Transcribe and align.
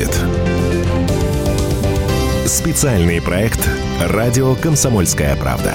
будет». 0.00 0.18
Специальный 2.46 3.20
проект 3.20 3.68
«Радио 4.00 4.54
Комсомольская 4.54 5.36
правда». 5.36 5.72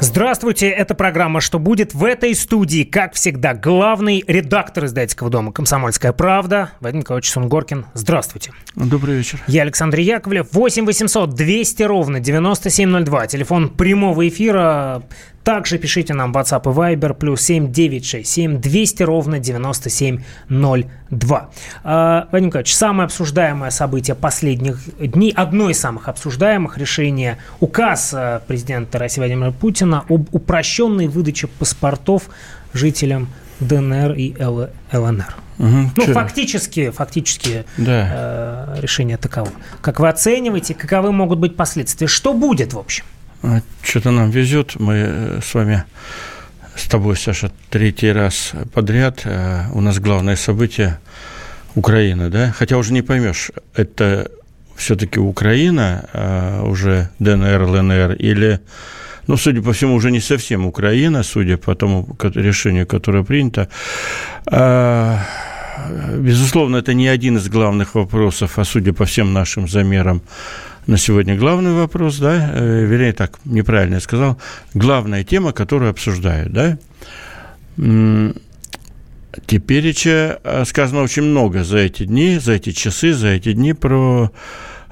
Здравствуйте, 0.00 0.68
это 0.68 0.94
программа 0.94 1.40
«Что 1.40 1.58
будет?» 1.58 1.94
В 1.94 2.04
этой 2.04 2.34
студии, 2.34 2.82
как 2.82 3.14
всегда, 3.14 3.54
главный 3.54 4.24
редактор 4.26 4.86
издательского 4.86 5.30
дома 5.30 5.52
«Комсомольская 5.52 6.12
правда» 6.12 6.72
Вадим 6.80 7.00
Николаевич 7.00 7.30
Сунгоркин. 7.30 7.86
Здравствуйте. 7.94 8.52
Добрый 8.74 9.16
вечер. 9.16 9.40
Я 9.46 9.62
Александр 9.62 10.00
Яковлев. 10.00 10.48
8 10.52 10.84
800 10.84 11.30
200 11.34 11.82
ровно 11.84 12.18
9702. 12.18 13.26
Телефон 13.28 13.68
прямого 13.68 14.28
эфира. 14.28 15.04
Также 15.44 15.78
пишите 15.78 16.14
нам 16.14 16.32
WhatsApp 16.32 16.62
и 16.64 16.96
Viber 16.96 17.14
плюс 17.14 17.42
7967 17.42 18.60
200 18.60 19.02
ровно 19.02 19.38
9702. 19.38 21.50
А, 21.82 22.28
Вадим 22.30 22.48
Николаевич, 22.48 22.74
самое 22.74 23.06
обсуждаемое 23.06 23.70
событие 23.70 24.14
последних 24.14 24.78
дней, 24.98 25.32
одно 25.34 25.70
из 25.70 25.80
самых 25.80 26.08
обсуждаемых 26.08 26.76
решение, 26.76 27.38
указ 27.60 28.12
э, 28.12 28.40
президента 28.46 28.98
России 28.98 29.20
Владимира 29.20 29.50
Путина 29.50 30.04
об 30.08 30.28
упрощенной 30.32 31.08
выдаче 31.08 31.46
паспортов 31.46 32.28
жителям 32.74 33.28
ДНР 33.60 34.12
и 34.12 34.34
ЛНР. 34.92 35.36
Угу, 35.58 35.90
ну, 35.96 36.02
что? 36.02 36.12
фактически, 36.14 36.90
фактически 36.90 37.64
да. 37.76 38.74
э, 38.76 38.80
решение 38.80 39.18
таково. 39.18 39.50
Как 39.82 40.00
вы 40.00 40.08
оцениваете, 40.08 40.74
каковы 40.74 41.12
могут 41.12 41.38
быть 41.38 41.56
последствия? 41.56 42.06
Что 42.06 42.32
будет, 42.32 42.72
в 42.72 42.78
общем? 42.78 43.04
А, 43.42 43.60
Что-то 43.82 44.10
нам 44.10 44.30
везет. 44.30 44.78
Мы 44.78 44.94
э, 44.94 45.40
с 45.42 45.54
вами, 45.54 45.84
с 46.76 46.86
тобой, 46.88 47.16
Саша, 47.16 47.50
третий 47.70 48.12
раз 48.12 48.52
подряд. 48.74 49.22
Э, 49.24 49.64
у 49.72 49.80
нас 49.80 49.98
главное 49.98 50.36
событие 50.36 50.98
Украина, 51.74 52.28
да? 52.30 52.52
Хотя 52.52 52.76
уже 52.76 52.92
не 52.92 53.02
поймешь, 53.02 53.50
это 53.74 54.30
все-таки 54.76 55.20
Украина, 55.20 56.04
а 56.12 56.62
уже 56.64 57.08
ДНР, 57.18 57.62
ЛНР, 57.62 58.12
или, 58.14 58.60
ну, 59.26 59.36
судя 59.36 59.62
по 59.62 59.72
всему, 59.72 59.94
уже 59.94 60.10
не 60.10 60.20
совсем 60.20 60.66
Украина, 60.66 61.22
судя 61.22 61.56
по 61.56 61.74
тому 61.74 62.16
решению, 62.34 62.86
которое 62.86 63.24
принято. 63.24 63.68
А, 64.46 65.18
безусловно, 66.18 66.76
это 66.76 66.92
не 66.94 67.08
один 67.08 67.36
из 67.36 67.48
главных 67.48 67.94
вопросов, 67.94 68.58
а 68.58 68.64
судя 68.64 68.92
по 68.92 69.04
всем 69.04 69.32
нашим 69.32 69.68
замерам, 69.68 70.22
на 70.90 70.98
сегодня 70.98 71.36
главный 71.36 71.72
вопрос, 71.72 72.18
да, 72.18 72.50
э, 72.52 72.84
вернее, 72.84 73.12
так, 73.12 73.38
неправильно 73.44 73.94
я 73.94 74.00
сказал, 74.00 74.40
главная 74.74 75.22
тема, 75.22 75.52
которую 75.52 75.90
обсуждают, 75.90 76.52
да. 76.52 76.78
Теперь 79.46 79.94
э, 80.04 80.64
сказано 80.66 81.02
очень 81.02 81.22
много 81.22 81.62
за 81.62 81.78
эти 81.78 82.04
дни, 82.04 82.38
за 82.38 82.54
эти 82.54 82.72
часы, 82.72 83.12
за 83.12 83.28
эти 83.28 83.52
дни 83.52 83.72
про 83.72 84.32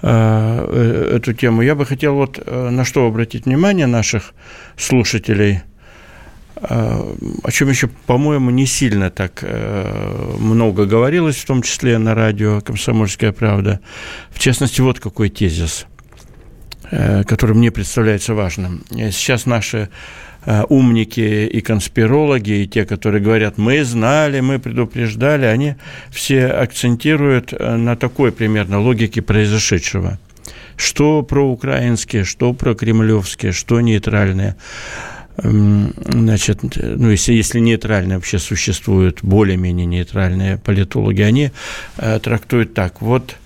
э, 0.01 1.15
эту 1.17 1.33
тему. 1.33 1.63
Я 1.63 1.75
бы 1.75 1.85
хотел 1.85 2.15
вот 2.15 2.47
на 2.47 2.85
что 2.85 3.05
обратить 3.05 3.47
внимание 3.47 3.89
наших 3.89 4.35
слушателей– 4.77 5.63
о 6.61 7.51
чем 7.51 7.69
еще, 7.69 7.89
по-моему, 8.07 8.51
не 8.51 8.67
сильно 8.67 9.11
так 9.11 9.45
много 10.39 10.87
говорилось, 10.87 11.37
в 11.37 11.47
том 11.47 11.63
числе 11.63 11.99
на 11.99 12.15
радио 12.15 12.61
«Комсомольская 12.61 13.33
правда». 13.33 13.81
В 14.31 14.39
частности, 14.39 14.81
вот 14.81 14.99
какой 14.99 15.29
тезис, 15.29 15.87
который 16.91 17.55
мне 17.55 17.71
представляется 17.71 18.35
важным. 18.35 18.83
Сейчас 18.91 19.47
наши 19.47 19.89
умники 20.69 21.47
и 21.47 21.61
конспирологи, 21.61 22.63
и 22.63 22.67
те, 22.67 22.85
которые 22.85 23.23
говорят, 23.23 23.59
мы 23.59 23.85
знали, 23.85 24.41
мы 24.41 24.59
предупреждали, 24.59 25.45
они 25.45 25.75
все 26.11 26.47
акцентируют 26.47 27.53
на 27.53 27.97
такой 27.97 28.33
примерно 28.33 28.81
логике 28.81 29.21
произошедшего. 29.21 30.19
Что 30.77 31.23
проукраинские, 31.23 32.25
что 32.25 32.53
прокремлевские, 32.53 33.53
что 33.53 33.81
нейтральные– 33.81 34.57
значит, 35.41 36.61
ну, 36.77 37.11
если, 37.11 37.33
если 37.33 37.61
нейтральные 37.61 38.19
вообще 38.19 38.39
существуют, 38.39 39.21
более-менее 39.23 39.87
нейтральные 39.87 40.59
политологи, 40.59 41.23
они 41.23 41.53
э, 41.97 42.19
трактуют 42.19 42.75
так, 42.75 43.01
вот 43.01 43.37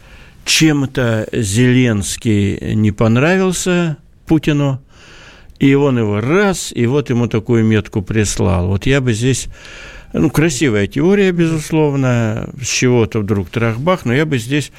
чем-то 0.45 1.29
Зеленский 1.33 2.75
не 2.75 2.93
понравился 2.93 3.99
Путину, 4.27 4.81
и 5.59 5.75
он 5.75 5.99
его 5.99 6.21
раз, 6.21 6.73
и 6.75 6.87
вот 6.87 7.11
ему 7.11 7.29
такую 7.29 7.65
метку 7.65 8.01
прислал. 8.03 8.69
Вот 8.69 8.87
я 8.87 9.01
бы 9.01 9.13
здесь 9.13 9.49
ну, 10.15 10.31
красивая 10.31 10.87
теория, 10.87 11.31
безусловно, 11.31 12.49
с 12.61 12.67
чего-то 12.67 13.21
вдруг 13.21 13.51
трахбах, 13.51 14.07
но 14.07 14.15
я 14.15 14.25
бы 14.25 14.39
здесь 14.39 14.73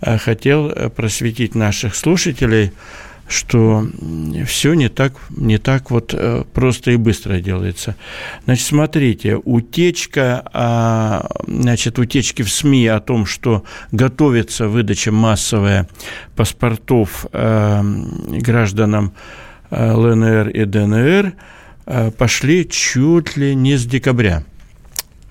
э, 0.00 0.18
хотел 0.18 0.70
просветить 0.90 1.54
наших 1.54 1.94
слушателей– 1.94 2.72
что 3.28 3.86
все 4.46 4.74
не 4.74 4.88
так, 4.88 5.12
не 5.30 5.58
так 5.58 5.90
вот 5.90 6.14
э, 6.14 6.44
просто 6.54 6.92
и 6.92 6.96
быстро 6.96 7.40
делается. 7.40 7.94
Значит, 8.44 8.66
смотрите, 8.66 9.36
утечка, 9.36 10.42
а, 10.52 11.28
значит, 11.46 11.98
утечки 11.98 12.42
в 12.42 12.50
СМИ 12.50 12.86
о 12.86 13.00
том, 13.00 13.26
что 13.26 13.64
готовится 13.92 14.68
выдача 14.68 15.12
массовая 15.12 15.88
паспортов 16.36 17.26
э, 17.32 17.82
гражданам 18.40 19.12
э, 19.70 19.92
ЛНР 19.92 20.48
и 20.48 20.64
ДНР, 20.64 21.34
пошли 22.18 22.68
чуть 22.68 23.38
ли 23.38 23.54
не 23.54 23.76
с 23.76 23.86
декабря. 23.86 24.44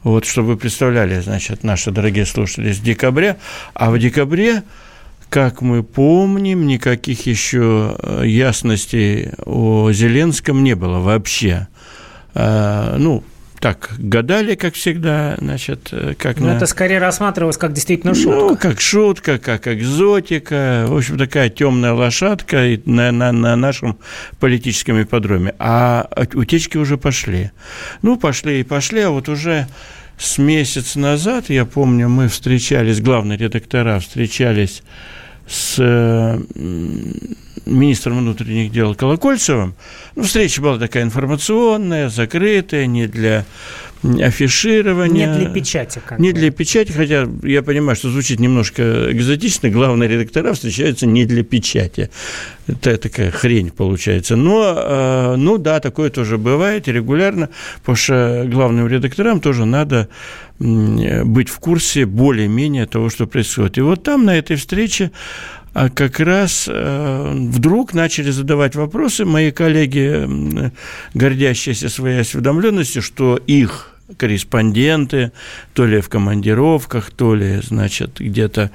Вот, 0.04 0.26
чтобы 0.26 0.50
вы 0.50 0.58
представляли, 0.58 1.20
значит, 1.20 1.64
наши 1.64 1.92
дорогие 1.92 2.26
слушатели, 2.26 2.72
с 2.72 2.80
декабря, 2.80 3.38
а 3.76 3.92
в 3.92 4.00
декабре 4.00 4.64
как 5.30 5.62
мы 5.62 5.84
помним, 5.84 6.68
никаких 6.68 7.26
еще 7.26 7.98
э, 8.00 8.24
ясностей 8.26 9.32
о 9.46 9.92
Зеленском 9.92 10.64
не 10.64 10.76
было 10.76 11.00
вообще. 11.00 11.68
А, 12.34 12.96
ну, 12.98 13.24
так 13.60 13.92
гадали, 13.98 14.56
как 14.56 14.76
всегда, 14.76 15.36
значит, 15.40 15.90
э, 15.92 16.14
как 16.18 16.40
Ну, 16.40 16.48
на... 16.48 16.52
это 16.52 16.66
скорее 16.66 17.00
рассматривалось 17.00 17.58
как 17.58 17.74
действительно 17.74 18.14
шутка. 18.14 18.38
Ну, 18.38 18.56
как 18.56 18.80
шутка, 18.80 19.40
как 19.40 19.68
экзотика, 19.68 20.86
в 20.88 20.96
общем, 20.96 21.18
такая 21.18 21.50
темная 21.50 21.94
лошадка 21.94 22.78
на, 22.86 23.12
на, 23.12 23.32
на 23.32 23.56
нашем 23.56 23.98
политическом 24.40 25.02
ипподроме. 25.02 25.56
А 25.60 26.08
утечки 26.36 26.78
уже 26.78 26.98
пошли. 26.98 27.52
Ну, 28.02 28.18
пошли 28.18 28.60
и 28.60 28.64
пошли, 28.64 29.02
а 29.02 29.10
вот 29.10 29.28
уже 29.28 29.68
с 30.18 30.38
месяц 30.38 30.96
назад, 30.96 31.50
я 31.50 31.66
помню, 31.66 32.10
мы 32.10 32.28
встречались, 32.28 33.02
главные 33.02 33.38
редактора 33.38 34.00
встречались 34.00 34.84
с 35.48 35.82
министром 37.68 38.20
внутренних 38.20 38.72
дел 38.72 38.96
Колокольцевым. 38.96 39.76
Ну, 40.16 40.24
встреча 40.24 40.62
была 40.62 40.78
такая 40.78 41.04
информационная, 41.04 42.10
закрытая, 42.10 42.86
не 42.86 43.08
для 43.08 43.46
афиширования. 44.04 45.28
Не 45.28 45.40
для 45.40 45.50
печати. 45.50 46.02
Как 46.06 46.20
не 46.20 46.32
бы. 46.32 46.40
для 46.40 46.52
печати, 46.52 46.92
хотя 46.92 47.28
я 47.44 47.62
понимаю, 47.64 47.96
что 47.96 48.10
звучит 48.10 48.40
немножко 48.40 49.12
экзотично. 49.12 49.70
Главные 49.70 50.10
редактора 50.10 50.54
встречаются 50.54 51.06
не 51.06 51.26
для 51.26 51.44
печати. 51.44 52.10
Это 52.68 52.98
такая 52.98 53.32
хрень 53.32 53.72
получается. 53.72 54.36
Но, 54.36 54.76
э, 54.78 55.36
ну 55.38 55.58
да, 55.58 55.80
такое 55.80 56.10
тоже 56.10 56.38
бывает 56.38 56.88
регулярно, 56.88 57.50
потому 57.80 57.96
что 57.96 58.46
главным 58.48 58.88
редакторам 58.88 59.40
тоже 59.40 59.66
надо 59.66 60.08
быть 60.60 61.50
в 61.50 61.60
курсе 61.60 62.06
более-менее 62.06 62.88
того, 62.88 63.10
что 63.10 63.28
происходит. 63.28 63.78
И 63.78 63.82
вот 63.82 64.04
там, 64.04 64.26
на 64.26 64.36
этой 64.36 64.56
встрече, 64.56 65.12
как 65.94 66.20
раз 66.20 66.68
э, 66.68 67.34
вдруг 67.36 67.94
начали 67.94 68.32
задавать 68.32 68.76
вопросы 68.76 69.26
мои 69.26 69.52
коллеги, 69.52 70.72
гордящиеся 71.14 71.90
своей 71.90 72.22
осведомленностью, 72.22 73.02
что 73.02 73.38
их 73.38 73.94
корреспонденты, 74.16 75.32
то 75.74 75.86
ли 75.86 76.00
в 76.00 76.10
командировках, 76.10 77.12
то 77.12 77.36
ли, 77.36 77.60
значит, 77.62 78.20
где-то, 78.20 78.72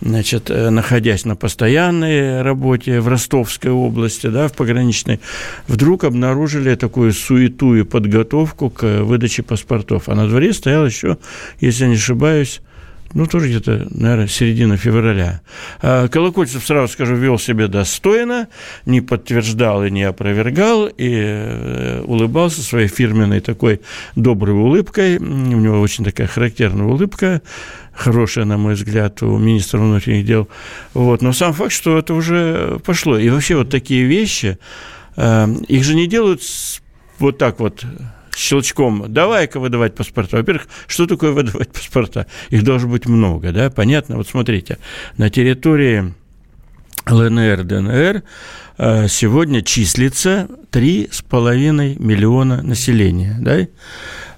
значит, 0.00 0.50
э, 0.50 0.70
находясь 0.70 1.24
на 1.24 1.36
постоянной 1.36 2.42
работе 2.42 3.00
в 3.00 3.08
Ростовской 3.08 3.70
области, 3.70 4.26
да, 4.26 4.48
в 4.48 4.52
пограничной, 4.52 5.20
вдруг 5.68 6.04
обнаружили 6.04 6.74
такую 6.74 7.12
суету 7.12 7.76
и 7.76 7.84
подготовку 7.84 8.70
к 8.70 9.02
выдаче 9.02 9.42
паспортов. 9.42 10.08
А 10.08 10.14
на 10.14 10.28
дворе 10.28 10.52
стоял 10.52 10.84
еще, 10.84 11.18
если 11.60 11.86
не 11.86 11.94
ошибаюсь, 11.94 12.60
ну, 13.14 13.26
тоже 13.26 13.48
где-то, 13.48 13.88
наверное, 13.90 14.26
середина 14.26 14.76
февраля. 14.76 15.42
А 15.80 16.08
Колокольцев, 16.08 16.64
сразу 16.64 16.92
скажу, 16.92 17.14
вел 17.14 17.38
себя 17.38 17.68
достойно, 17.68 18.48
не 18.86 19.00
подтверждал 19.00 19.84
и 19.84 19.90
не 19.90 20.04
опровергал, 20.04 20.86
и 20.86 21.10
э, 21.10 22.02
улыбался 22.06 22.62
своей 22.62 22.88
фирменной 22.88 23.40
такой 23.40 23.80
доброй 24.16 24.54
улыбкой. 24.54 25.18
У 25.18 25.22
него 25.22 25.80
очень 25.80 26.04
такая 26.04 26.26
характерная 26.26 26.86
улыбка, 26.86 27.42
хорошая, 27.92 28.44
на 28.44 28.56
мой 28.56 28.74
взгляд, 28.74 29.22
у 29.22 29.36
министра 29.38 29.78
внутренних 29.78 30.24
дел. 30.24 30.48
Вот. 30.94 31.22
Но 31.22 31.32
сам 31.32 31.52
факт, 31.52 31.72
что 31.72 31.98
это 31.98 32.14
уже 32.14 32.80
пошло. 32.84 33.18
И 33.18 33.28
вообще 33.28 33.56
вот 33.56 33.70
такие 33.70 34.04
вещи, 34.04 34.58
э, 35.16 35.48
их 35.68 35.84
же 35.84 35.94
не 35.94 36.06
делают 36.06 36.42
вот 37.18 37.38
так 37.38 37.60
вот 37.60 37.84
щелчком, 38.36 39.12
давай-ка 39.12 39.60
выдавать 39.60 39.94
паспорта. 39.94 40.36
Во-первых, 40.38 40.68
что 40.86 41.06
такое 41.06 41.32
выдавать 41.32 41.68
паспорта? 41.72 42.26
Их 42.50 42.62
должно 42.64 42.88
быть 42.88 43.06
много, 43.06 43.52
да, 43.52 43.70
понятно? 43.70 44.16
Вот 44.16 44.28
смотрите, 44.28 44.78
на 45.16 45.30
территории 45.30 46.14
ЛНР, 47.06 47.64
ДНР 47.64 48.22
э, 48.78 49.08
сегодня 49.08 49.62
числится 49.62 50.48
3,5 50.70 52.02
миллиона 52.02 52.62
населения, 52.62 53.36
да? 53.40 53.66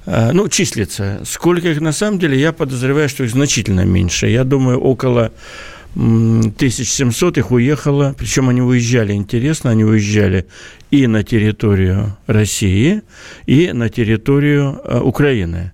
Э, 0.06 0.32
ну, 0.32 0.48
числится. 0.48 1.20
Сколько 1.24 1.68
их 1.68 1.80
на 1.80 1.92
самом 1.92 2.18
деле, 2.18 2.38
я 2.38 2.52
подозреваю, 2.52 3.08
что 3.08 3.24
их 3.24 3.30
значительно 3.30 3.84
меньше. 3.84 4.28
Я 4.28 4.44
думаю, 4.44 4.80
около 4.80 5.32
1700 5.94 7.38
их 7.38 7.50
уехало, 7.52 8.14
причем 8.18 8.48
они 8.48 8.60
уезжали, 8.60 9.12
интересно, 9.12 9.70
они 9.70 9.84
уезжали 9.84 10.46
и 10.90 11.06
на 11.06 11.22
территорию 11.22 12.16
России, 12.26 13.02
и 13.46 13.72
на 13.72 13.88
территорию 13.88 14.80
э, 14.84 15.00
Украины. 15.00 15.72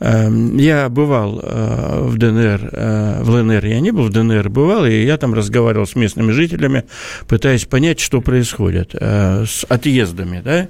Эм, 0.00 0.56
я 0.58 0.88
бывал 0.88 1.40
э, 1.42 2.00
в 2.04 2.16
ДНР, 2.18 2.70
э, 2.72 3.22
в 3.22 3.30
ЛНР 3.30 3.66
я 3.66 3.80
не 3.80 3.90
был, 3.90 4.04
в 4.04 4.10
ДНР 4.10 4.48
бывал, 4.48 4.86
и 4.86 5.04
я 5.04 5.16
там 5.16 5.34
разговаривал 5.34 5.86
с 5.86 5.96
местными 5.96 6.30
жителями, 6.30 6.84
пытаясь 7.26 7.64
понять, 7.64 7.98
что 7.98 8.20
происходит 8.20 8.94
с 8.94 9.64
отъездами, 9.68 10.40
да. 10.44 10.68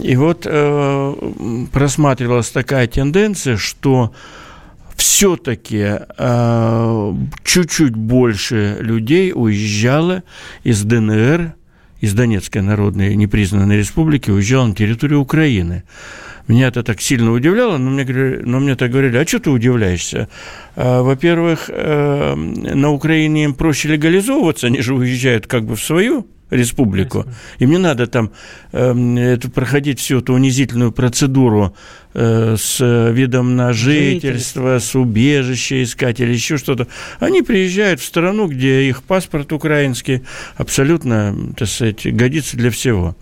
И 0.00 0.16
вот 0.16 0.48
просматривалась 1.72 2.50
такая 2.50 2.88
тенденция, 2.88 3.56
что 3.56 4.12
все-таки 4.96 5.98
э, 6.18 7.14
чуть-чуть 7.44 7.94
больше 7.94 8.78
людей 8.80 9.32
уезжало 9.34 10.22
из 10.64 10.82
ДНР, 10.82 11.54
из 12.00 12.14
Донецкой 12.14 12.62
Народной 12.62 13.14
непризнанной 13.14 13.78
республики, 13.78 14.30
уезжало 14.30 14.66
на 14.66 14.74
территорию 14.74 15.20
Украины. 15.20 15.84
Меня 16.48 16.68
это 16.68 16.82
так 16.82 17.00
сильно 17.00 17.32
удивляло, 17.32 17.76
но 17.76 17.90
мне, 17.90 18.04
но 18.44 18.60
мне 18.60 18.76
так 18.76 18.90
говорили, 18.90 19.16
а 19.16 19.26
что 19.26 19.40
ты 19.40 19.50
удивляешься? 19.50 20.28
А, 20.76 21.02
во-первых, 21.02 21.68
э, 21.68 22.34
на 22.34 22.90
Украине 22.90 23.44
им 23.44 23.54
проще 23.54 23.88
легализовываться, 23.88 24.68
они 24.68 24.80
же 24.80 24.94
уезжают 24.94 25.46
как 25.46 25.64
бы 25.64 25.74
в 25.74 25.82
свою 25.82 26.26
республику. 26.50 27.26
Им 27.58 27.70
не 27.70 27.78
надо 27.78 28.06
там 28.06 28.30
э, 28.72 29.34
это, 29.34 29.50
проходить 29.50 29.98
всю 29.98 30.18
эту 30.18 30.34
унизительную 30.34 30.92
процедуру 30.92 31.74
э, 32.14 32.56
с 32.58 33.10
видом 33.12 33.56
на 33.56 33.72
жительство, 33.72 34.78
с 34.78 34.94
убежище 34.94 35.82
искать 35.82 36.20
или 36.20 36.32
еще 36.32 36.56
что-то. 36.56 36.86
Они 37.18 37.42
приезжают 37.42 38.00
в 38.00 38.04
страну, 38.04 38.46
где 38.46 38.88
их 38.88 39.02
паспорт 39.02 39.52
украинский 39.52 40.22
абсолютно, 40.56 41.34
так 41.56 41.68
сказать, 41.68 42.06
годится 42.14 42.56
для 42.56 42.70
всего. 42.70 43.16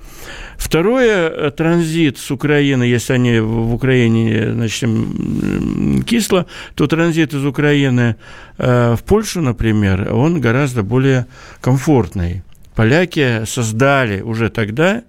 Второе, 0.58 1.28
э, 1.28 1.50
транзит 1.50 2.18
с 2.18 2.30
Украины, 2.30 2.84
если 2.84 3.14
они 3.14 3.40
в 3.40 3.74
Украине, 3.74 4.52
значит, 4.52 4.88
кисло, 6.06 6.46
то 6.74 6.86
транзит 6.86 7.32
из 7.34 7.44
Украины 7.44 8.16
э, 8.58 8.96
в 8.98 9.02
Польшу, 9.04 9.40
например, 9.40 10.12
он 10.12 10.40
гораздо 10.40 10.82
более 10.82 11.26
комфортный 11.60 12.42
поляки 12.74 13.44
создали 13.44 14.20
уже 14.20 14.50
тогда, 14.50 15.02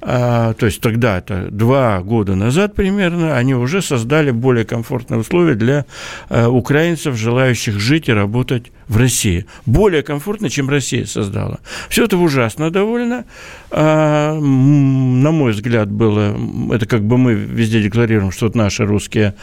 а, 0.00 0.54
то 0.54 0.66
есть 0.66 0.80
тогда, 0.80 1.18
это 1.18 1.48
два 1.50 2.00
года 2.02 2.36
назад 2.36 2.74
примерно, 2.74 3.36
они 3.36 3.54
уже 3.54 3.82
создали 3.82 4.30
более 4.30 4.64
комфортные 4.64 5.18
условия 5.18 5.54
для 5.54 5.86
а, 6.28 6.48
украинцев, 6.48 7.16
желающих 7.16 7.80
жить 7.80 8.08
и 8.08 8.12
работать 8.12 8.70
в 8.86 8.96
России. 8.96 9.46
Более 9.66 10.04
комфортно, 10.04 10.50
чем 10.50 10.70
Россия 10.70 11.04
создала. 11.04 11.58
Все 11.88 12.04
это 12.04 12.16
ужасно 12.16 12.70
довольно. 12.70 13.24
А, 13.72 14.34
на 14.34 15.30
мой 15.32 15.50
взгляд, 15.50 15.90
было, 15.90 16.36
это 16.72 16.86
как 16.86 17.02
бы 17.02 17.18
мы 17.18 17.34
везде 17.34 17.82
декларируем, 17.82 18.30
что 18.30 18.46
это 18.46 18.56
наши 18.56 18.86
русские 18.86 19.34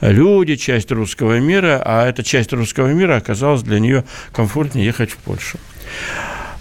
люди, 0.00 0.54
часть 0.54 0.92
русского 0.92 1.40
мира, 1.40 1.82
а 1.84 2.06
эта 2.08 2.22
часть 2.22 2.52
русского 2.52 2.92
мира 2.92 3.16
оказалась 3.16 3.62
для 3.62 3.80
нее 3.80 4.04
комфортнее 4.32 4.86
ехать 4.86 5.10
в 5.10 5.16
Польшу. 5.16 5.58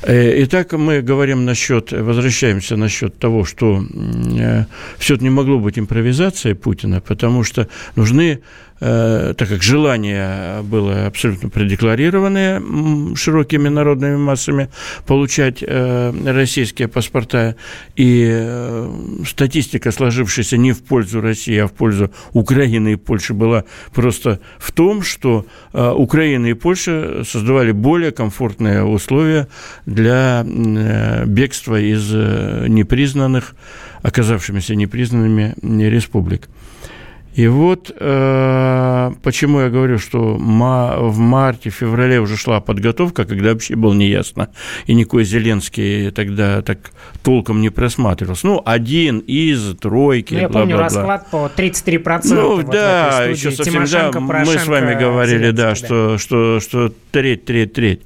Э, 0.05 0.43
итак, 0.43 0.73
мы 0.73 1.01
говорим 1.01 1.45
насчет, 1.45 1.93
возвращаемся 1.93 2.75
насчет 2.75 3.17
того, 3.17 3.45
что 3.45 3.81
э, 4.37 4.65
все 4.97 5.15
это 5.15 5.23
не 5.23 5.29
могло 5.29 5.59
быть 5.59 5.79
импровизацией 5.79 6.55
Путина, 6.55 6.99
потому 6.99 7.43
что 7.43 7.67
нужны 7.95 8.41
Э, 8.85 9.33
так 9.37 9.47
как 9.47 9.63
желание 9.63 10.61
было 10.63 11.05
абсолютно 11.05 11.47
предекларированное 11.47 12.61
широкими 13.15 13.69
народными 13.69 14.17
массами 14.17 14.69
получать 15.07 15.63
российские 15.63 16.89
паспорта, 16.89 17.55
и 17.95 18.85
статистика, 19.25 19.91
сложившаяся 19.91 20.57
не 20.57 20.73
в 20.73 20.83
пользу 20.83 21.21
России, 21.21 21.57
а 21.57 21.67
в 21.67 21.71
пользу 21.71 22.11
Украины 22.33 22.93
и 22.93 22.95
Польши, 22.95 23.33
была 23.33 23.63
просто 23.93 24.39
в 24.57 24.71
том, 24.73 25.01
что 25.01 25.45
Украина 25.73 26.47
и 26.47 26.53
Польша 26.53 27.23
создавали 27.23 27.71
более 27.71 28.11
комфортные 28.11 28.83
условия 28.83 29.47
для 29.93 30.43
бегства 31.25 31.79
из 31.79 32.11
непризнанных, 32.11 33.55
оказавшимися 34.01 34.75
непризнанными 34.75 35.55
республик. 35.89 36.49
И 37.33 37.47
вот 37.47 37.91
э, 37.99 39.11
почему 39.23 39.61
я 39.61 39.69
говорю, 39.69 39.97
что 39.97 40.37
ма- 40.37 40.97
в 40.99 41.17
марте, 41.17 41.69
феврале 41.71 42.19
уже 42.19 42.37
шла 42.37 42.59
подготовка, 42.59 43.25
когда 43.25 43.49
вообще 43.49 43.75
было 43.75 43.93
неясно, 43.93 44.49
и 44.85 44.93
никакой 44.93 45.23
Зеленский 45.23 46.11
тогда 46.11 46.61
так 46.61 46.91
толком 47.23 47.61
не 47.61 47.69
просматривался. 47.69 48.47
Ну, 48.47 48.61
один 48.63 49.19
из 49.19 49.75
тройки. 49.77 50.35
Ну, 50.35 50.39
я 50.41 50.49
помню 50.49 50.77
расклад 50.77 51.29
по 51.31 51.49
33%. 51.55 52.21
Ну, 52.25 52.57
вот 52.57 52.69
да, 52.69 53.23
еще 53.25 53.51
совсем, 53.51 53.85
да, 53.85 54.11
мы 54.19 54.45
с 54.45 54.67
вами 54.67 54.93
говорили, 54.93 55.51
да, 55.51 55.69
да, 55.69 55.75
что, 55.75 56.17
что, 56.17 56.59
что 56.59 56.93
треть, 57.11 57.45
треть, 57.45 57.73
треть. 57.73 58.01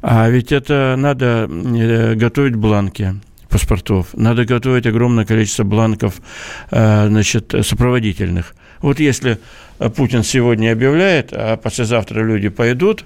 А 0.00 0.28
ведь 0.28 0.52
это 0.52 0.94
надо 0.98 1.48
э, 1.50 2.14
готовить 2.14 2.56
бланки 2.56 3.14
паспортов. 3.54 4.08
Надо 4.14 4.44
готовить 4.44 4.84
огромное 4.84 5.24
количество 5.24 5.62
бланков 5.62 6.14
э, 6.72 7.06
значит, 7.06 7.54
сопроводительных. 7.62 8.56
Вот 8.80 8.98
если 8.98 9.38
Путин 9.94 10.24
сегодня 10.24 10.72
объявляет, 10.72 11.32
а 11.32 11.56
послезавтра 11.56 12.24
люди 12.24 12.48
пойдут, 12.48 13.04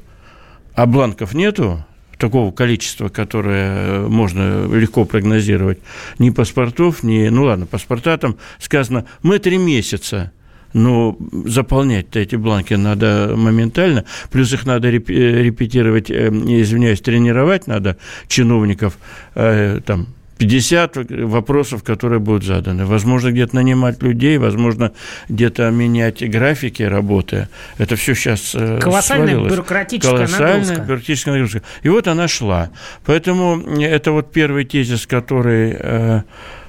а 0.74 0.86
бланков 0.86 1.34
нету, 1.34 1.84
такого 2.16 2.50
количества, 2.50 3.10
которое 3.10 4.08
можно 4.08 4.66
легко 4.74 5.04
прогнозировать, 5.04 5.80
ни 6.18 6.30
паспортов, 6.30 7.02
ни... 7.02 7.28
Ну 7.28 7.44
ладно, 7.44 7.66
паспорта 7.66 8.16
там 8.16 8.36
сказано, 8.58 9.04
мы 9.22 9.40
три 9.40 9.58
месяца 9.58 10.32
но 10.74 11.16
заполнять-то 11.46 12.18
эти 12.20 12.36
бланки 12.36 12.74
надо 12.74 13.34
моментально, 13.34 14.04
плюс 14.30 14.52
их 14.52 14.66
надо 14.66 14.90
репетировать, 14.90 16.10
э, 16.10 16.28
извиняюсь, 16.28 17.00
тренировать 17.00 17.66
надо 17.66 17.96
чиновников, 18.28 18.98
э, 19.34 19.80
там, 19.84 20.08
50 20.38 20.96
вопросов, 21.24 21.82
которые 21.82 22.20
будут 22.20 22.44
заданы. 22.44 22.86
Возможно, 22.86 23.30
где-то 23.32 23.56
нанимать 23.56 24.02
людей, 24.02 24.38
возможно, 24.38 24.92
где-то 25.28 25.70
менять 25.70 26.22
графики 26.30 26.82
работы. 26.82 27.48
Это 27.78 27.96
все 27.96 28.14
сейчас 28.14 28.54
э, 28.54 28.78
Колоссальная 28.80 29.26
свалилось. 29.28 29.52
бюрократическая 29.52 30.16
Колоссальная 30.16 30.52
нагрузка. 30.58 30.80
бюрократическая 30.82 31.34
нагрузка. 31.34 31.62
И 31.82 31.88
вот 31.88 32.08
она 32.08 32.28
шла. 32.28 32.70
Поэтому 33.04 33.60
это 33.80 34.12
вот 34.12 34.32
первый 34.32 34.64
тезис, 34.64 35.06
который 35.06 35.76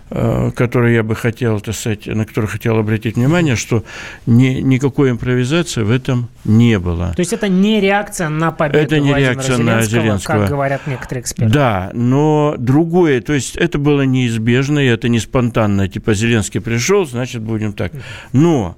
э, 0.09 0.51
который 0.55 0.95
я 0.95 1.03
бы 1.03 1.15
хотел, 1.15 1.59
так 1.59 1.75
сказать, 1.75 2.07
на 2.07 2.25
который 2.25 2.47
хотел 2.47 2.77
обратить 2.77 3.15
внимание, 3.15 3.55
что 3.55 3.83
ни, 4.25 4.61
никакой 4.61 5.11
импровизации 5.11 5.83
в 5.83 5.91
этом 5.91 6.29
не 6.45 6.79
было. 6.79 7.13
То 7.15 7.21
есть 7.21 7.33
это 7.33 7.47
не 7.47 7.79
реакция 7.79 8.29
на 8.29 8.51
победу 8.51 8.83
Это 8.83 8.99
не 8.99 9.09
Владимира 9.09 9.33
реакция 9.33 9.55
Зеленского, 9.57 9.75
на 9.75 9.81
Зеленского, 9.83 10.39
как 10.39 10.49
говорят 10.49 10.87
некоторые 10.87 11.21
эксперты. 11.21 11.53
Да, 11.53 11.91
но 11.93 12.55
другое, 12.57 13.21
то 13.21 13.33
есть 13.33 13.55
это 13.55 13.77
было 13.77 14.01
неизбежно, 14.01 14.79
и 14.79 14.87
это 14.87 15.09
не 15.09 15.19
спонтанно, 15.19 15.87
типа 15.87 16.13
Зеленский 16.13 16.61
пришел, 16.61 17.05
значит, 17.05 17.41
будем 17.41 17.73
так. 17.73 17.91
Но 18.33 18.77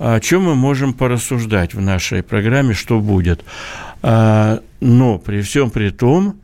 о 0.00 0.18
чем 0.18 0.44
мы 0.44 0.54
можем 0.54 0.94
порассуждать 0.94 1.74
в 1.74 1.80
нашей 1.80 2.22
программе, 2.22 2.72
что 2.72 3.00
будет? 3.00 3.44
А, 4.02 4.60
но 4.80 5.18
при 5.18 5.42
всем 5.42 5.70
при 5.70 5.90
том, 5.90 6.39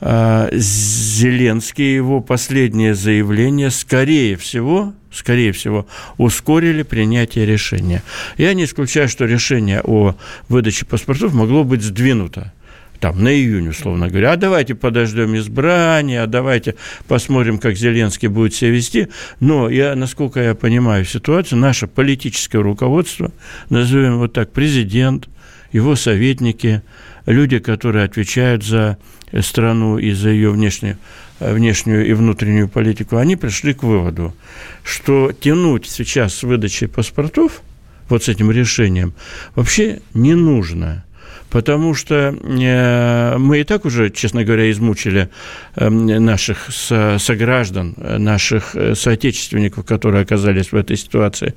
Зеленский, 0.00 1.94
его 1.94 2.20
последнее 2.20 2.94
заявление, 2.94 3.70
скорее 3.70 4.36
всего, 4.36 4.94
скорее 5.10 5.52
всего, 5.52 5.86
ускорили 6.18 6.82
принятие 6.82 7.46
решения. 7.46 8.02
Я 8.36 8.54
не 8.54 8.64
исключаю, 8.64 9.08
что 9.08 9.24
решение 9.24 9.80
о 9.82 10.14
выдаче 10.48 10.86
паспортов 10.86 11.34
могло 11.34 11.64
быть 11.64 11.82
сдвинуто 11.82 12.52
там, 13.00 13.22
на 13.22 13.32
июнь, 13.32 13.68
условно 13.68 14.08
говоря, 14.08 14.32
а 14.32 14.36
давайте 14.36 14.74
подождем 14.74 15.36
избрания, 15.36 16.24
а 16.24 16.26
давайте 16.26 16.74
посмотрим, 17.06 17.58
как 17.58 17.76
Зеленский 17.76 18.28
будет 18.28 18.54
себя 18.54 18.70
вести. 18.70 19.08
Но 19.38 19.68
я, 19.68 19.94
насколько 19.94 20.40
я 20.40 20.54
понимаю 20.54 21.04
ситуацию, 21.04 21.60
наше 21.60 21.86
политическое 21.86 22.58
руководство, 22.58 23.30
назовем 23.70 24.18
вот 24.18 24.32
так, 24.32 24.52
президент, 24.52 25.28
его 25.72 25.96
советники– 25.96 26.82
люди, 27.28 27.58
которые 27.58 28.04
отвечают 28.04 28.64
за 28.64 28.98
страну 29.40 29.98
и 29.98 30.12
за 30.12 30.30
ее 30.30 30.50
внешнюю, 30.50 30.98
внешнюю 31.38 32.06
и 32.06 32.12
внутреннюю 32.12 32.68
политику, 32.68 33.16
они 33.16 33.36
пришли 33.36 33.74
к 33.74 33.82
выводу, 33.82 34.34
что 34.82 35.32
тянуть 35.32 35.86
сейчас 35.86 36.34
с 36.34 36.42
выдачей 36.42 36.88
паспортов, 36.88 37.62
вот 38.08 38.24
с 38.24 38.28
этим 38.28 38.50
решением, 38.50 39.14
вообще 39.54 40.00
не 40.14 40.34
нужно– 40.34 41.04
потому 41.50 41.94
что 41.94 42.34
э, 42.42 43.36
мы 43.38 43.60
и 43.60 43.64
так 43.64 43.84
уже, 43.84 44.10
честно 44.10 44.44
говоря, 44.44 44.70
измучили 44.70 45.28
эм, 45.76 46.06
наших 46.06 46.68
сограждан, 46.70 47.94
наших 47.96 48.74
э, 48.74 48.94
соотечественников, 48.94 49.84
которые 49.84 50.22
оказались 50.22 50.72
в 50.72 50.76
этой 50.76 50.96
ситуации. 50.96 51.54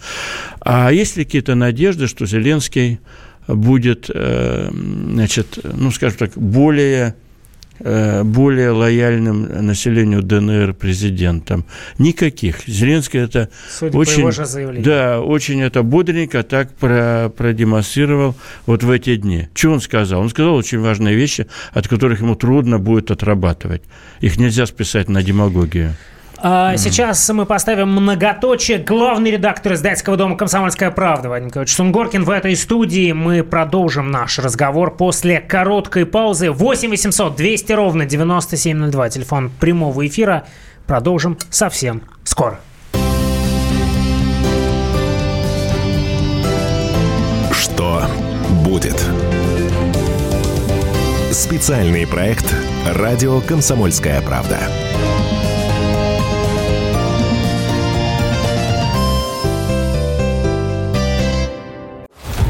А 0.62 0.92
есть 0.92 1.18
ли 1.18 1.26
какие-то 1.26 1.56
надежды, 1.56 2.08
что 2.08 2.26
Зеленский 2.26 3.00
будет, 3.48 4.10
э, 4.14 4.70
значит, 4.72 5.60
ну, 5.64 5.92
скажем 5.92 6.18
так, 6.18 6.32
более 6.36 7.16
Э, 7.84 8.24
более 8.24 8.70
лояльным 8.72 9.66
населению 9.66 10.22
ДНР 10.22 10.74
президентом. 10.76 11.66
Никаких. 11.98 12.68
Зеленский 12.68 13.20
это 13.20 13.50
Судя 13.72 13.98
очень, 13.98 14.24
по 14.24 14.30
его 14.30 14.82
да, 14.84 15.20
очень 15.20 15.62
это 15.62 15.82
бодренько 15.82 16.44
так 16.44 16.72
про, 16.74 17.32
продемонстрировал 17.36 18.36
вот 18.68 18.84
в 18.84 18.92
эти 18.92 19.16
дни. 19.16 19.48
Что 19.56 19.72
он 19.72 19.82
сказал? 19.82 20.22
Он 20.22 20.30
сказал 20.30 20.56
очень 20.56 20.80
важные 20.80 21.16
вещи, 21.16 21.48
от 21.72 21.88
которых 21.88 22.22
ему 22.22 22.36
трудно 22.36 22.78
будет 22.78 23.10
отрабатывать. 23.10 23.82
Их 24.20 24.38
нельзя 24.38 24.68
списать 24.68 25.10
на 25.10 25.24
демагогию. 25.24 25.96
А, 26.44 26.76
сейчас 26.76 27.30
мы 27.30 27.46
поставим 27.46 27.90
многоточие. 27.90 28.80
Главный 28.80 29.30
редактор 29.30 29.74
издательского 29.74 30.18
дома 30.18 30.36
«Комсомольская 30.36 30.90
правда» 30.90 31.30
Вадим 31.30 31.48
Николаевич 31.50 31.76
Сунгоркин 31.76 32.24
в 32.24 32.32
этой 32.32 32.56
студии. 32.56 33.12
Мы 33.12 33.44
продолжим 33.44 34.10
наш 34.10 34.40
разговор 34.40 34.96
после 34.96 35.40
короткой 35.40 36.08
паузы. 36.08 36.50
8 36.50 36.90
800 36.90 37.36
200 37.36 37.72
ровно 37.74 38.06
9702. 38.08 39.10
Телефон 39.10 39.52
прямого 39.60 40.08
эфира. 40.08 40.46
Продолжим 40.88 41.38
совсем 41.52 42.02
скоро. 42.24 42.60
Что 47.52 48.02
будет? 48.66 49.00
Специальный 51.32 52.08
проект 52.08 52.52
«Радио 52.88 53.42
Комсомольская 53.42 54.22
правда». 54.22 54.58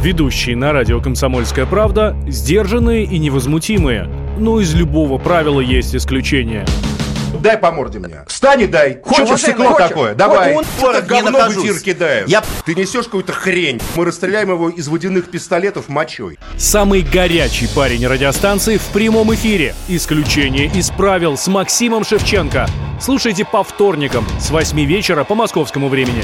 Ведущие 0.02 0.56
на 0.56 0.74
радио 0.74 1.00
«Комсомольская 1.00 1.68
правда» 1.68 2.18
сдержанные 2.28 3.04
и 3.04 3.20
невозмутимые. 3.20 4.10
Но 4.40 4.60
из 4.60 4.74
любого 4.74 5.20
правила 5.20 5.60
есть 5.60 5.96
исключение. 5.96 6.66
Дай 7.40 7.56
по 7.56 7.72
морде 7.72 8.00
мне. 8.00 8.24
Встань 8.26 8.62
и 8.62 8.66
дай. 8.66 9.00
Хочешь 9.04 9.28
Что, 9.28 9.38
стекло 9.38 9.66
хочешь? 9.74 9.90
такое? 9.90 10.16
Давай. 10.16 10.56
Он 10.56 10.66
это 10.82 11.04
говно 11.04 11.48
в 11.48 11.52
эфир 11.52 11.80
кидает. 11.80 12.28
Я... 12.28 12.44
Ты 12.66 12.74
несешь 12.74 13.06
какую-то 13.06 13.32
хрень. 13.32 13.80
Мы 13.96 14.06
расстреляем 14.06 14.50
его 14.50 14.70
из 14.70 14.88
водяных 14.88 15.30
пистолетов 15.30 15.88
мочой. 15.88 16.40
Самый 16.58 17.04
горячий 17.04 17.68
парень 17.68 18.08
радиостанции 18.08 18.78
в 18.78 18.86
прямом 18.88 19.32
эфире. 19.36 19.76
Исключение 19.88 20.66
из 20.66 20.90
правил 20.90 21.38
с 21.38 21.48
Максимом 21.48 22.04
Шевченко. 22.06 22.68
Слушайте 23.00 23.46
по 23.46 23.64
вторникам 23.64 24.26
с 24.40 24.50
8 24.50 24.84
вечера 24.84 25.24
по 25.24 25.36
московскому 25.36 25.90
времени. 25.90 26.24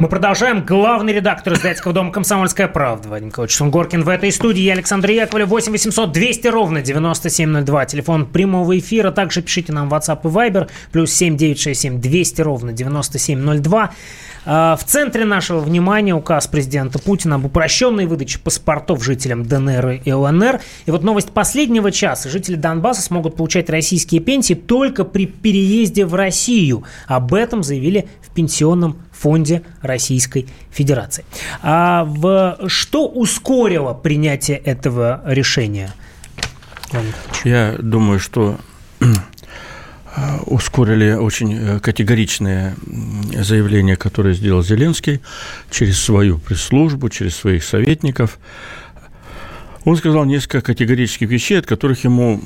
Мы 0.00 0.08
продолжаем. 0.08 0.64
Главный 0.64 1.12
редактор 1.12 1.52
издательского 1.52 1.92
дома 1.92 2.10
«Комсомольская 2.10 2.68
правда» 2.68 3.10
Вадим 3.10 3.28
Николаевич 3.28 3.54
Сунгоркин 3.54 4.02
в 4.02 4.08
этой 4.08 4.32
студии. 4.32 4.62
Я 4.62 4.72
Александр 4.72 5.10
Яковлев. 5.10 5.48
8 5.48 5.72
800 5.72 6.10
200 6.10 6.48
ровно 6.48 6.80
9702. 6.80 7.84
Телефон 7.84 8.24
прямого 8.24 8.78
эфира. 8.78 9.10
Также 9.10 9.42
пишите 9.42 9.74
нам 9.74 9.90
в 9.90 9.92
WhatsApp 9.92 10.20
и 10.24 10.28
Viber. 10.28 10.70
Плюс 10.90 11.12
7 11.12 11.36
967 11.36 12.00
200 12.00 12.40
ровно 12.40 12.72
9702. 12.72 13.90
А, 14.46 14.76
в 14.76 14.84
центре 14.84 15.26
нашего 15.26 15.60
внимания 15.60 16.14
указ 16.14 16.46
президента 16.46 16.98
Путина 16.98 17.34
об 17.34 17.44
упрощенной 17.44 18.06
выдаче 18.06 18.38
паспортов 18.38 19.04
жителям 19.04 19.44
ДНР 19.44 20.00
и 20.02 20.10
ЛНР. 20.10 20.62
И 20.86 20.90
вот 20.90 21.02
новость 21.02 21.32
последнего 21.32 21.92
часа. 21.92 22.30
Жители 22.30 22.54
Донбасса 22.54 23.02
смогут 23.02 23.36
получать 23.36 23.68
российские 23.68 24.22
пенсии 24.22 24.54
только 24.54 25.04
при 25.04 25.26
переезде 25.26 26.06
в 26.06 26.14
Россию. 26.14 26.84
Об 27.06 27.34
этом 27.34 27.62
заявили 27.62 28.08
в 28.22 28.30
Пенсионном 28.30 28.96
фонде 29.20 29.62
Российской 29.82 30.48
Федерации. 30.70 31.24
А 31.62 32.04
в 32.04 32.58
что 32.68 33.06
ускорило 33.08 33.94
принятие 33.94 34.56
этого 34.56 35.22
решения? 35.26 35.92
Я 37.44 37.76
думаю, 37.78 38.18
что 38.18 38.58
Э, 40.16 40.38
ускорили 40.46 41.12
очень 41.12 41.54
э, 41.54 41.80
категоричные 41.80 42.74
заявления, 43.32 43.96
которые 43.96 44.34
сделал 44.34 44.62
Зеленский 44.62 45.20
через 45.70 46.00
свою 46.00 46.38
пресс-службу, 46.38 47.08
через 47.08 47.36
своих 47.36 47.62
советников. 47.62 48.38
Он 49.84 49.96
сказал 49.96 50.24
несколько 50.24 50.60
категорических 50.60 51.28
вещей, 51.28 51.58
от 51.58 51.66
которых 51.66 52.04
ему 52.04 52.40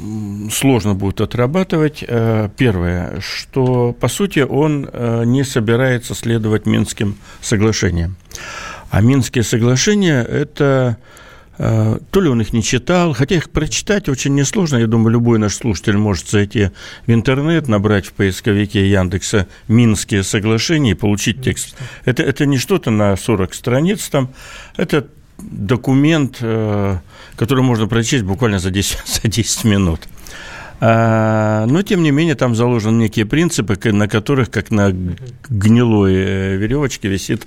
сложно 0.53 0.95
будет 0.95 1.21
отрабатывать. 1.21 2.05
Э, 2.07 2.49
первое, 2.57 3.21
что, 3.21 3.93
по 3.93 4.09
сути, 4.09 4.41
он 4.41 4.89
не 5.25 5.45
собирается 5.45 6.15
следовать 6.15 6.67
Минским 6.67 7.17
соглашениям. 7.41 8.17
А 8.91 9.01
Минские 9.01 9.43
соглашения– 9.43 10.23
это 10.23 10.99
Э, 11.57 11.99
то 12.11 12.21
ли 12.21 12.29
он 12.29 12.41
их 12.41 12.53
не 12.53 12.63
читал, 12.63 13.13
хотя 13.15 13.37
их 13.37 13.51
прочитать 13.51 14.09
очень 14.09 14.35
несложно. 14.35 14.79
Я 14.79 14.87
думаю, 14.87 15.13
любой 15.13 15.39
наш 15.39 15.55
слушатель 15.55 15.97
может 15.97 16.29
зайти 16.29 16.71
в 17.07 17.13
интернет, 17.13 17.69
набрать 17.69 18.07
в 18.07 18.13
поисковике 18.13 18.89
Яндекса 18.91 19.47
«Минские 19.69 20.25
соглашения» 20.25 20.93
и 20.93 20.95
получить 20.95 21.43
текст. 21.43 21.77
Это, 22.05 22.23
это 22.23 22.47
не 22.47 22.59
что-то 22.59 22.91
на 22.91 23.17
40 23.17 23.55
страниц 23.55 24.09
там, 24.09 24.31
это 24.77 25.07
документ, 25.39 26.39
э, 26.41 26.99
который 27.37 27.65
можно 27.65 27.87
прочесть 27.87 28.25
буквально 28.25 28.59
за 28.59 28.71
10, 28.71 28.99
за 29.23 29.29
10 29.29 29.65
минут. 29.65 30.01
А, 30.81 31.67
но, 31.67 31.83
тем 31.83 32.03
не 32.03 32.11
менее, 32.11 32.35
там 32.35 32.55
заложены 32.55 33.03
некие 33.03 33.27
принципы, 33.27 33.79
на 33.93 34.09
которых, 34.09 34.51
как 34.51 34.71
на 34.71 34.93
гнилой 35.49 36.15
э, 36.15 36.57
веревочке, 36.57 37.09
висит, 37.09 37.47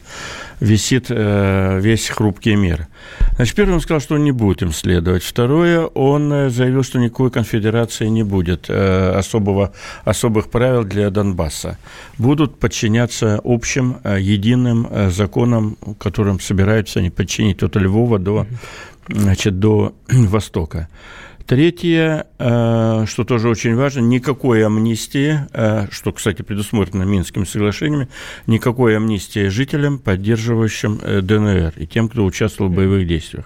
висит 0.59 1.07
э, 1.09 1.79
весь 1.81 2.09
хрупкий 2.09 2.55
мир. 2.55 2.87
Значит, 3.35 3.55
первое, 3.55 3.75
он 3.75 3.81
сказал, 3.81 4.01
что 4.01 4.15
он 4.15 4.23
не 4.23 4.31
будет 4.31 4.61
им 4.61 4.71
следовать. 4.71 5.23
Второе, 5.23 5.81
он 5.85 6.31
э, 6.31 6.49
заявил, 6.49 6.83
что 6.83 6.99
никакой 6.99 7.29
конфедерации 7.29 8.07
не 8.07 8.23
будет, 8.23 8.69
особого, 8.69 9.73
особых 10.05 10.49
правил 10.49 10.83
для 10.83 11.09
Донбасса. 11.09 11.77
Будут 12.17 12.59
подчиняться 12.59 13.41
общим, 13.43 13.97
единым 14.03 14.87
законам, 15.09 15.77
которым 15.99 16.39
собираются 16.39 16.99
они 16.99 17.09
подчинить 17.09 17.61
от 17.61 17.75
Львова 17.75 18.19
до, 18.19 18.47
значит, 19.09 19.59
до 19.59 19.93
Востока. 20.07 20.87
Третье, 21.47 22.27
э, 22.39 23.05
что 23.07 23.23
тоже 23.23 23.47
очень 23.47 23.75
важно, 23.75 24.01
никакой 24.01 24.65
амнистии, 24.65 25.39
э, 25.53 25.87
что, 25.91 26.11
кстати, 26.11 26.41
предусмотрено 26.41 27.03
Минскими 27.03 27.45
соглашениями, 27.45 28.09
никакой 28.47 28.97
амнистии 28.97 29.47
жителям, 29.47 29.97
поддерживающим 29.97 30.99
э, 31.01 31.21
ДНР 31.21 31.73
и 31.77 31.87
тем, 31.87 32.09
кто 32.09 32.25
участвовал 32.25 32.69
в 32.69 32.75
боевых 32.75 33.07
действиях. 33.07 33.45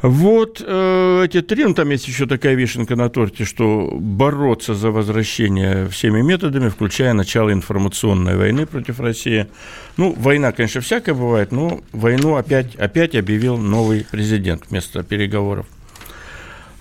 Вот 0.00 0.62
э, 0.64 1.24
эти 1.24 1.42
три, 1.42 1.64
ну 1.64 1.74
там 1.74 1.90
есть 1.90 2.06
еще 2.06 2.26
такая 2.26 2.54
вишенка 2.54 2.94
на 2.94 3.08
торте, 3.08 3.44
что 3.44 3.90
бороться 3.98 4.76
за 4.76 4.92
возвращение 4.92 5.88
всеми 5.88 6.22
методами, 6.22 6.68
включая 6.68 7.14
начало 7.14 7.52
информационной 7.52 8.36
войны 8.36 8.64
против 8.66 9.00
России. 9.00 9.48
Ну, 9.96 10.14
война, 10.16 10.52
конечно, 10.52 10.80
всякая 10.80 11.14
бывает, 11.14 11.50
но 11.50 11.80
войну 11.90 12.36
опять, 12.36 12.76
опять 12.76 13.16
объявил 13.16 13.58
новый 13.58 14.06
президент 14.08 14.70
вместо 14.70 15.02
переговоров. 15.02 15.66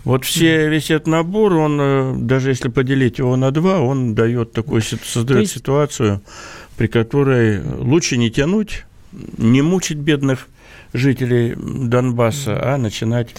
Вот 0.03 0.25
все, 0.25 0.67
весь 0.69 0.89
этот 0.89 1.07
набор, 1.07 1.53
он, 1.53 1.79
э, 1.79 2.15
даже 2.17 2.49
если 2.49 2.69
поделить 2.69 3.19
его 3.19 3.35
на 3.35 3.51
два, 3.51 3.81
он 3.81 4.15
дает 4.15 4.51
такую, 4.51 4.81
создает 4.81 5.41
есть... 5.41 5.53
ситуацию, 5.53 6.21
при 6.75 6.87
которой 6.87 7.61
лучше 7.63 8.17
не 8.17 8.31
тянуть, 8.31 8.85
не 9.37 9.61
мучить 9.61 9.97
бедных 9.97 10.47
жителей 10.93 11.53
Донбасса, 11.55 12.73
а 12.73 12.77
начинать, 12.77 13.29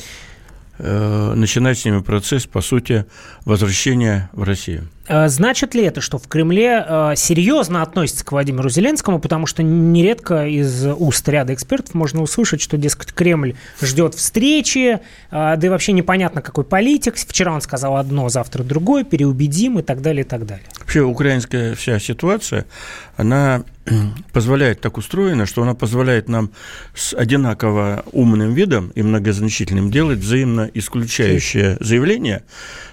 э, 0.79 1.35
начинать 1.35 1.79
с 1.79 1.85
ними 1.85 2.01
процесс, 2.01 2.47
по 2.47 2.61
сути, 2.61 3.07
возвращения 3.45 4.31
в 4.33 4.45
Россию. 4.45 4.89
Э, 5.09 5.29
значит 5.29 5.75
ли 5.75 5.83
это, 5.85 6.01
что 6.01 6.19
в 6.19 6.29
Кремле 6.29 6.85
э, 6.87 7.13
серьезно 7.17 7.83
относятся 7.83 8.25
к 8.25 8.33
Владимиру 8.33 8.69
Зеленскому, 8.69 9.19
потому 9.19 9.47
что 9.47 9.63
нередко 9.63 10.47
из 10.47 10.87
уст 10.87 11.29
ряда 11.29 11.55
экспертов 11.55 11.95
можно 11.95 12.23
услышать, 12.23 12.61
что, 12.61 12.77
дескать, 12.77 13.13
Кремль 13.13 13.55
ждет 13.81 14.15
встречи, 14.15 15.01
да 15.31 15.59
и 15.61 15.69
вообще 15.69 15.93
непонятно, 15.93 16.41
какой 16.43 16.65
политик. 16.65 17.17
Вчера 17.17 17.53
он 17.53 17.61
сказал 17.61 17.97
одно, 17.97 18.29
завтра 18.29 18.63
другое, 18.63 19.05
переубедим 19.05 19.79
и 19.79 19.83
так 19.83 20.03
далее, 20.03 20.25
и 20.25 20.29
так 20.29 20.47
далее. 20.47 20.65
Вообще 20.79 21.03
украинская 21.03 21.75
вся 21.75 21.99
ситуация, 21.99 22.67
она 23.17 23.65
позволяет 24.33 24.81
так 24.81 24.97
устроена, 24.97 25.47
что 25.47 25.63
она 25.63 25.75
позволяет 25.75 26.29
нам 26.29 26.51
с 26.95 27.15
одинаково 27.15 28.05
умным 28.13 28.55
видом 28.55 28.93
и 28.95 29.03
многозначительным 29.03 29.91
делать 29.91 30.19
взаимно 30.19 30.71
исключающее 30.75 31.77
заявление 31.81 32.45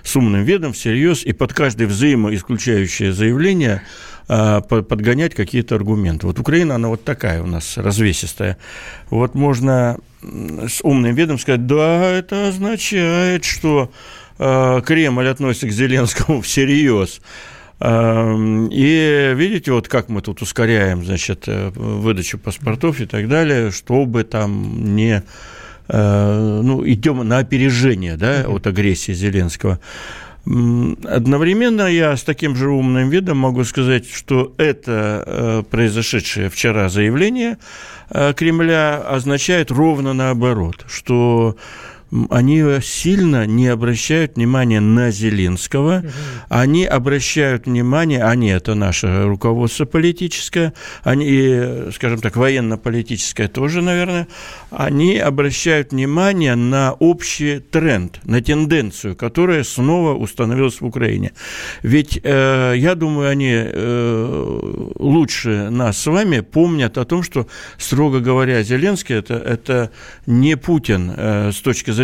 с 0.04 0.16
умным 0.16 0.44
видом 0.44 0.74
всерьез 0.74 1.24
и 1.26 1.34
под 1.34 1.54
каждое 1.54 1.88
взаимоисключающее 1.88 1.99
заявление 2.00 3.84
а, 4.32 4.62
подгонять 4.62 5.34
какие-то 5.34 5.76
аргументы. 5.76 6.28
Вот 6.28 6.40
Украина, 6.40 6.76
она 6.76 6.90
вот 6.90 7.04
такая 7.04 7.42
у 7.42 7.48
нас, 7.48 7.78
развесистая. 7.78 8.58
Вот 9.10 9.34
можно 9.34 9.98
с 10.22 10.82
умным 10.84 11.16
видом 11.16 11.40
сказать, 11.40 11.66
да, 11.66 12.12
это 12.12 12.50
означает, 12.50 13.44
что 13.44 13.92
а, 14.38 14.82
Кремль 14.82 15.28
относится 15.28 15.68
к 15.68 15.72
Зеленскому 15.72 16.42
всерьез. 16.42 17.22
И 17.82 19.34
видите, 19.36 19.72
вот 19.72 19.88
как 19.88 20.10
мы 20.10 20.22
тут 20.22 20.42
ускоряем, 20.42 21.06
значит, 21.06 21.46
э, 21.48 21.70
выдачу 21.70 22.38
паспортов 22.38 23.00
и 23.00 23.06
так 23.06 23.30
далее, 23.30 23.72
чтобы 23.72 24.26
там 24.26 24.96
не 24.96 25.24
э, 25.88 26.62
ну, 26.62 26.86
идем 26.86 27.26
на 27.26 27.38
опережение 27.38 28.18
да, 28.18 28.44
от 28.48 28.68
агрессии 28.68 29.14
Зеленского. 29.14 29.80
Одновременно 30.46 31.84
я 31.84 32.16
с 32.16 32.24
таким 32.24 32.56
же 32.56 32.70
умным 32.70 33.10
видом 33.10 33.38
могу 33.38 33.64
сказать, 33.64 34.10
что 34.10 34.54
это 34.58 35.24
э, 35.26 35.64
произошедшее 35.70 36.50
вчера 36.50 36.90
заявление 36.90 37.58
Кремля 38.36 38.98
означает 38.98 39.70
ровно 39.70 40.14
наоборот, 40.14 40.84
что 40.88 41.56
они 42.30 42.64
сильно 42.82 43.46
не 43.46 43.68
обращают 43.68 44.36
внимания 44.36 44.80
на 44.80 45.12
Зеленского, 45.12 46.00
угу. 46.00 46.08
они 46.50 46.86
обращают 46.86 47.66
внимание, 47.66 48.24
они 48.24 48.50
это 48.50 48.76
наше 48.76 49.24
руководство 49.26 49.86
политическое, 49.86 50.74
они, 51.04 51.92
скажем 51.94 52.20
так, 52.20 52.36
военно-политическое 52.36 53.48
тоже, 53.48 53.82
наверное, 53.82 54.28
они 54.72 55.18
обращают 55.18 55.92
внимание 55.92 56.56
на 56.56 56.94
общий 56.94 57.60
тренд, 57.60 58.20
на 58.24 58.42
тенденцию, 58.42 59.16
которая 59.16 59.64
снова 59.64 60.16
установилась 60.16 60.82
в 60.82 60.86
Украине. 60.86 61.34
Ведь, 61.84 62.20
э, 62.24 62.74
я 62.76 62.96
думаю, 62.96 63.30
они 63.30 63.52
э, 63.54 64.90
лучше 64.98 65.70
нас 65.70 66.00
с 66.00 66.08
вами 66.08 66.40
помнят 66.40 66.98
о 66.98 67.06
том, 67.06 67.24
что, 67.24 67.48
строго 67.78 68.20
говоря, 68.20 68.64
Зеленский 68.64 69.16
это, 69.16 69.36
это 69.36 69.92
не 70.26 70.58
Путин 70.58 71.14
э, 71.16 71.52
с 71.52 71.62
точки 71.62 71.92
зрения 71.92 71.99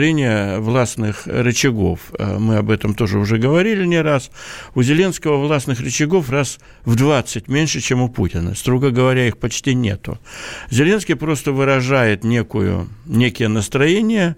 властных 0.60 1.28
рычагов. 1.28 2.00
Э, 2.18 2.38
мы 2.38 2.58
об 2.58 2.70
этом 2.70 2.94
тоже 2.94 3.18
уже 3.18 3.38
говорили 3.38 3.86
не 3.86 4.02
раз. 4.02 4.32
У 4.76 4.84
Зеленского 4.84 5.38
властных 5.38 5.80
рычагов 5.80 6.30
раз 6.30 6.60
в 6.86 6.96
20 6.96 7.48
меньше, 7.48 7.82
чем 7.82 8.02
у 8.02 8.10
Путина. 8.10 8.56
Строго 8.56 8.92
говоря, 8.92 9.28
их 9.28 9.38
почти 9.38 9.74
нету. 9.74 10.20
Зеленский 10.70 11.16
просто 11.16 11.52
выражает 11.52 12.24
некую 12.24 12.90
некие 13.06 13.48
настроения 13.48 14.36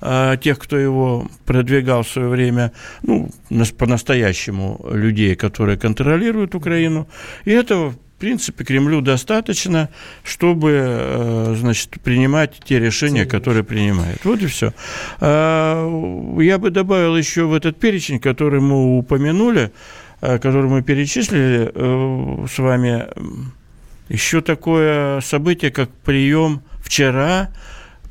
а, 0.00 0.36
тех, 0.36 0.58
кто 0.58 0.78
его 0.78 1.28
продвигал 1.44 2.02
в 2.02 2.08
свое 2.08 2.28
время, 2.28 2.72
ну, 3.02 3.30
по-настоящему 3.76 4.80
людей, 4.90 5.36
которые 5.36 5.78
контролируют 5.78 6.54
Украину. 6.54 7.06
И 7.44 7.50
этого, 7.50 7.90
в 7.90 7.96
принципе, 8.20 8.64
Кремлю 8.64 9.00
достаточно, 9.00 9.88
чтобы, 10.22 10.70
э, 10.72 11.54
значит, 11.58 12.00
принимать 12.02 12.60
те 12.64 12.78
решения, 12.78 13.24
которые 13.24 13.64
принимает. 13.64 14.24
Вот 14.24 14.42
и 14.42 14.46
все. 14.46 14.72
А, 15.20 16.38
я 16.40 16.58
бы 16.58 16.70
добавил 16.70 17.16
еще 17.16 17.44
в 17.44 17.54
этот 17.54 17.78
перечень, 17.80 18.20
который 18.20 18.60
мы 18.60 18.98
упомянули, 18.98 19.72
э, 20.20 20.38
который 20.38 20.70
мы 20.70 20.82
перечислили 20.82 21.72
э, 21.74 22.46
с 22.46 22.58
вами, 22.58 23.06
еще 24.08 24.40
такое 24.40 25.20
событие, 25.20 25.70
как 25.70 25.90
прием 25.90 26.62
вчера 26.82 27.50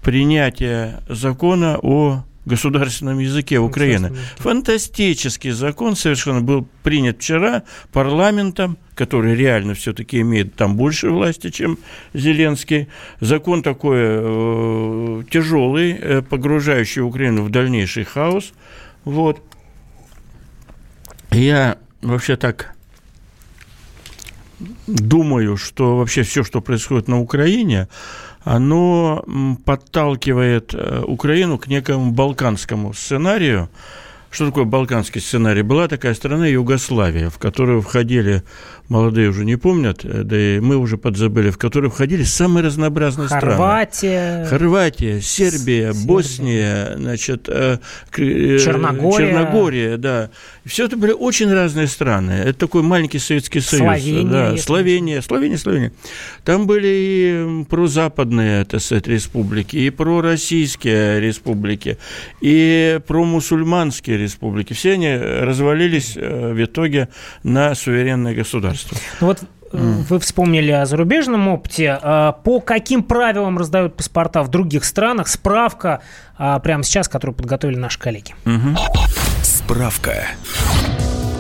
принятие 0.02 1.02
закона 1.08 1.78
о 1.82 2.24
государственном 2.50 3.20
языке 3.20 3.60
Украины. 3.60 4.16
Фантастический 4.38 5.52
закон 5.52 5.96
совершенно 5.96 6.42
был 6.42 6.68
принят 6.84 7.18
вчера 7.18 7.64
парламентом, 7.94 8.78
который 8.96 9.36
реально 9.36 9.74
все-таки 9.76 10.20
имеет 10.22 10.56
там 10.56 10.76
больше 10.76 11.10
власти, 11.10 11.50
чем 11.50 11.78
Зеленский. 12.14 12.90
Закон 13.22 13.64
такой 13.64 14.00
э, 14.00 15.24
тяжелый, 15.32 15.94
э, 15.94 16.22
погружающий 16.22 17.02
Украину 17.02 17.44
в 17.44 17.50
дальнейший 17.50 18.04
хаос. 18.04 18.52
Вот. 19.06 19.42
Я 21.32 21.78
вообще 22.02 22.36
так 22.36 22.76
думаю, 24.88 25.58
что 25.58 25.98
вообще 25.98 26.24
все, 26.24 26.44
что 26.44 26.62
происходит 26.62 27.08
на 27.08 27.20
Украине, 27.20 27.88
оно 28.44 29.24
подталкивает 29.66 30.74
э, 30.74 31.04
Украину 31.06 31.58
к 31.58 31.68
некому 31.68 32.12
балканскому 32.12 32.94
сценарию, 32.94 33.70
что 34.32 34.46
такое 34.46 34.66
балканский 34.66 35.22
сценарий? 35.22 35.64
Была 35.64 35.88
такая 35.88 36.14
страна 36.14 36.46
Югославия, 36.46 37.30
в 37.30 37.40
которую 37.40 37.82
входили, 37.82 38.44
молодые 38.88 39.30
уже 39.30 39.44
не 39.44 39.56
помнят, 39.56 40.06
э, 40.06 40.24
да 40.24 40.38
и 40.38 40.60
мы 40.60 40.78
уже 40.78 40.98
подзабыли, 40.98 41.50
в 41.50 41.58
которую 41.58 41.90
входили 41.90 42.24
самые 42.24 42.64
разнообразные 42.64 43.28
Хорватия, 43.28 44.46
страны. 44.46 44.46
Хорватия. 44.46 45.22
Сербия, 45.22 45.92
Сербия, 45.92 45.94
Босния, 46.08 46.94
значит, 46.96 47.50
э, 47.50 47.80
Черногория. 48.16 49.28
Черногория, 49.28 49.98
да. 49.98 50.30
Все 50.64 50.86
это 50.86 50.96
были 50.96 51.12
очень 51.12 51.52
разные 51.52 51.88
страны. 51.88 52.32
Это 52.32 52.60
такой 52.60 52.84
маленький 52.84 53.18
Советский 53.18 53.62
Союз. 53.62 53.84
Словения. 53.84 54.32
Да, 54.32 54.58
Словения, 54.58 55.22
Словения, 55.24 55.58
Словения. 55.58 55.92
Там 56.46 56.68
были 56.68 56.88
и 56.88 57.64
прозападные, 57.68 58.64
так 58.66 58.80
сказать, 58.82 59.08
республики, 59.08 59.76
и 59.76 59.90
пророссийские 59.90 61.20
республики, 61.20 61.98
и 62.42 63.00
промусульманские 63.08 64.19
республики. 64.20 64.74
Все 64.74 64.94
они 64.94 65.16
развалились 65.16 66.16
э, 66.16 66.54
в 66.54 66.64
итоге 66.64 67.10
на 67.44 67.76
суверенное 67.76 68.36
государство. 68.36 68.98
Ну 69.22 69.28
вот 69.28 69.40
вы 69.72 70.20
вспомнили 70.20 70.72
о 70.72 70.86
зарубежном 70.86 71.48
опыте. 71.48 71.98
А 72.02 72.32
по 72.32 72.60
каким 72.60 73.04
правилам 73.04 73.58
раздают 73.58 73.96
паспорта 73.96 74.42
в 74.44 74.50
других 74.50 74.84
странах? 74.84 75.28
Справка 75.28 76.02
а, 76.38 76.60
прямо 76.60 76.84
сейчас, 76.84 77.08
которую 77.08 77.36
подготовили 77.36 77.78
наши 77.78 78.00
коллеги. 78.00 78.34
Угу. 78.46 78.78
Справка. 79.44 80.28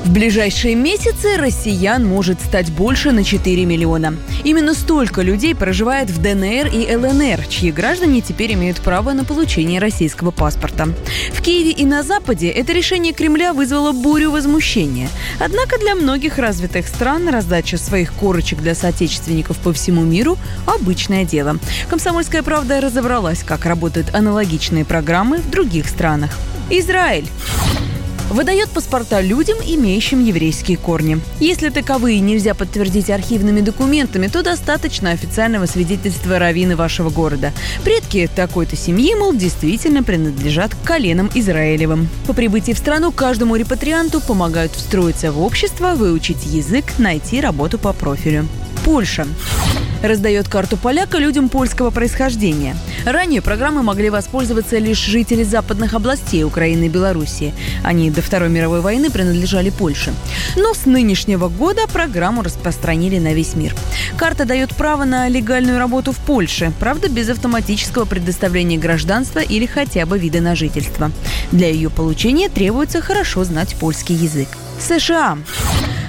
В 0.09 0.11
ближайшие 0.11 0.73
месяцы 0.73 1.37
россиян 1.37 2.03
может 2.03 2.41
стать 2.41 2.71
больше 2.71 3.11
на 3.11 3.23
4 3.23 3.63
миллиона. 3.65 4.15
Именно 4.43 4.73
столько 4.73 5.21
людей 5.21 5.53
проживает 5.53 6.09
в 6.09 6.19
ДНР 6.19 6.65
и 6.73 6.95
ЛНР, 6.95 7.45
чьи 7.47 7.71
граждане 7.71 8.21
теперь 8.21 8.53
имеют 8.53 8.81
право 8.81 9.13
на 9.13 9.23
получение 9.23 9.79
российского 9.79 10.31
паспорта. 10.31 10.87
В 11.31 11.43
Киеве 11.43 11.69
и 11.69 11.85
на 11.85 12.01
Западе 12.01 12.49
это 12.49 12.73
решение 12.73 13.13
Кремля 13.13 13.53
вызвало 13.53 13.91
бурю 13.91 14.31
возмущения. 14.31 15.09
Однако 15.37 15.77
для 15.77 15.93
многих 15.93 16.39
развитых 16.39 16.87
стран 16.87 17.29
раздача 17.29 17.77
своих 17.77 18.11
корочек 18.13 18.61
для 18.61 18.73
соотечественников 18.73 19.57
по 19.57 19.73
всему 19.73 20.01
миру– 20.01 20.39
обычное 20.65 21.23
дело. 21.23 21.59
«Комсомольская 21.87 22.41
правда» 22.41 22.81
разобралась, 22.81 23.43
как 23.43 23.63
работают 23.63 24.15
аналогичные 24.15 24.85
программы 24.85 25.37
в 25.37 25.51
других 25.51 25.87
странах. 25.87 26.35
Израиль 26.71 27.27
выдает 28.29 28.69
паспорта 28.69 29.21
людям, 29.21 29.57
имеющим 29.65 30.23
еврейские 30.23 30.77
корни. 30.77 31.19
Если 31.39 31.69
таковые 31.69 32.19
нельзя 32.19 32.53
подтвердить 32.53 33.09
архивными 33.09 33.61
документами, 33.61 34.27
то 34.27 34.43
достаточно 34.43 35.11
официального 35.11 35.65
свидетельства 35.65 36.39
раввина 36.39 36.75
вашего 36.75 37.09
города. 37.09 37.53
Предки 37.83 38.29
такой-то 38.35 38.75
семьи, 38.75 39.13
мол, 39.15 39.33
действительно 39.33 40.03
принадлежат 40.03 40.75
к 40.75 40.83
коленам 40.83 41.29
Израилевым. 41.33 42.09
По 42.27 42.33
прибытии 42.33 42.73
в 42.73 42.77
страну 42.77 43.11
каждому 43.11 43.55
репатрианту 43.55 44.21
помогают 44.21 44.73
встроиться 44.73 45.31
в 45.31 45.41
общество, 45.41 45.95
выучить 45.95 46.45
язык, 46.45 46.85
найти 46.97 47.41
работу 47.41 47.77
по 47.77 47.93
профилю. 47.93 48.47
Польша 48.85 49.27
раздает 50.01 50.47
карту 50.47 50.77
поляка 50.77 51.17
людям 51.17 51.49
польского 51.49 51.89
происхождения. 51.89 52.75
Ранее 53.05 53.41
программы 53.41 53.83
могли 53.83 54.09
воспользоваться 54.09 54.77
лишь 54.77 54.97
жители 54.97 55.43
западных 55.43 55.93
областей 55.93 56.43
Украины 56.43 56.85
и 56.85 56.89
Белоруссии. 56.89 57.53
Они 57.83 58.09
до 58.11 58.21
Второй 58.21 58.49
мировой 58.49 58.81
войны 58.81 59.09
принадлежали 59.09 59.69
Польше. 59.69 60.13
Но 60.55 60.73
с 60.73 60.85
нынешнего 60.85 61.49
года 61.49 61.81
программу 61.91 62.43
распространили 62.43 63.19
на 63.19 63.33
весь 63.33 63.55
мир. 63.55 63.75
Карта 64.17 64.45
дает 64.45 64.75
право 64.75 65.03
на 65.03 65.27
легальную 65.27 65.77
работу 65.77 66.11
в 66.11 66.17
Польше, 66.17 66.71
правда 66.79 67.09
без 67.09 67.29
автоматического 67.29 68.05
предоставления 68.05 68.77
гражданства 68.77 69.39
или 69.39 69.65
хотя 69.65 70.05
бы 70.05 70.17
вида 70.17 70.41
на 70.41 70.55
жительство. 70.55 71.11
Для 71.51 71.69
ее 71.69 71.89
получения 71.89 72.49
требуется 72.49 73.01
хорошо 73.01 73.43
знать 73.43 73.75
польский 73.75 74.15
язык. 74.15 74.47
США. 74.79 75.37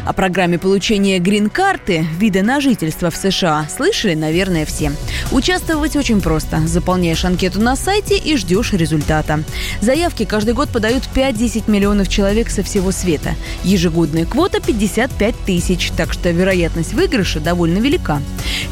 О 0.07 0.15
программе 0.15 0.59
получения 0.59 1.19
грин-карты, 1.19 2.07
вида 2.19 2.43
на 2.43 2.61
жительство 2.61 3.11
в 3.11 3.17
США, 3.17 3.67
слышали, 3.69 4.15
наверное, 4.15 4.65
все. 4.65 4.93
Участвовать 5.31 5.95
очень 5.95 6.23
просто. 6.23 6.67
Заполняешь 6.67 7.25
анкету 7.25 7.61
на 7.61 7.77
сайте 7.77 8.17
и 8.17 8.37
ждешь 8.37 8.73
результата. 8.73 9.45
Заявки 9.83 10.25
каждый 10.25 10.55
год 10.55 10.71
подают 10.71 11.03
5-10 11.15 11.71
миллионов 11.71 12.09
человек 12.09 12.49
со 12.49 12.63
всего 12.63 12.93
света. 12.93 13.35
Ежегодная 13.63 14.25
квота 14.25 14.61
55 14.61 15.35
тысяч, 15.45 15.91
так 15.97 16.13
что 16.15 16.31
вероятность 16.31 16.95
выигрыша 16.95 17.39
довольно 17.39 17.79
велика. 17.79 18.23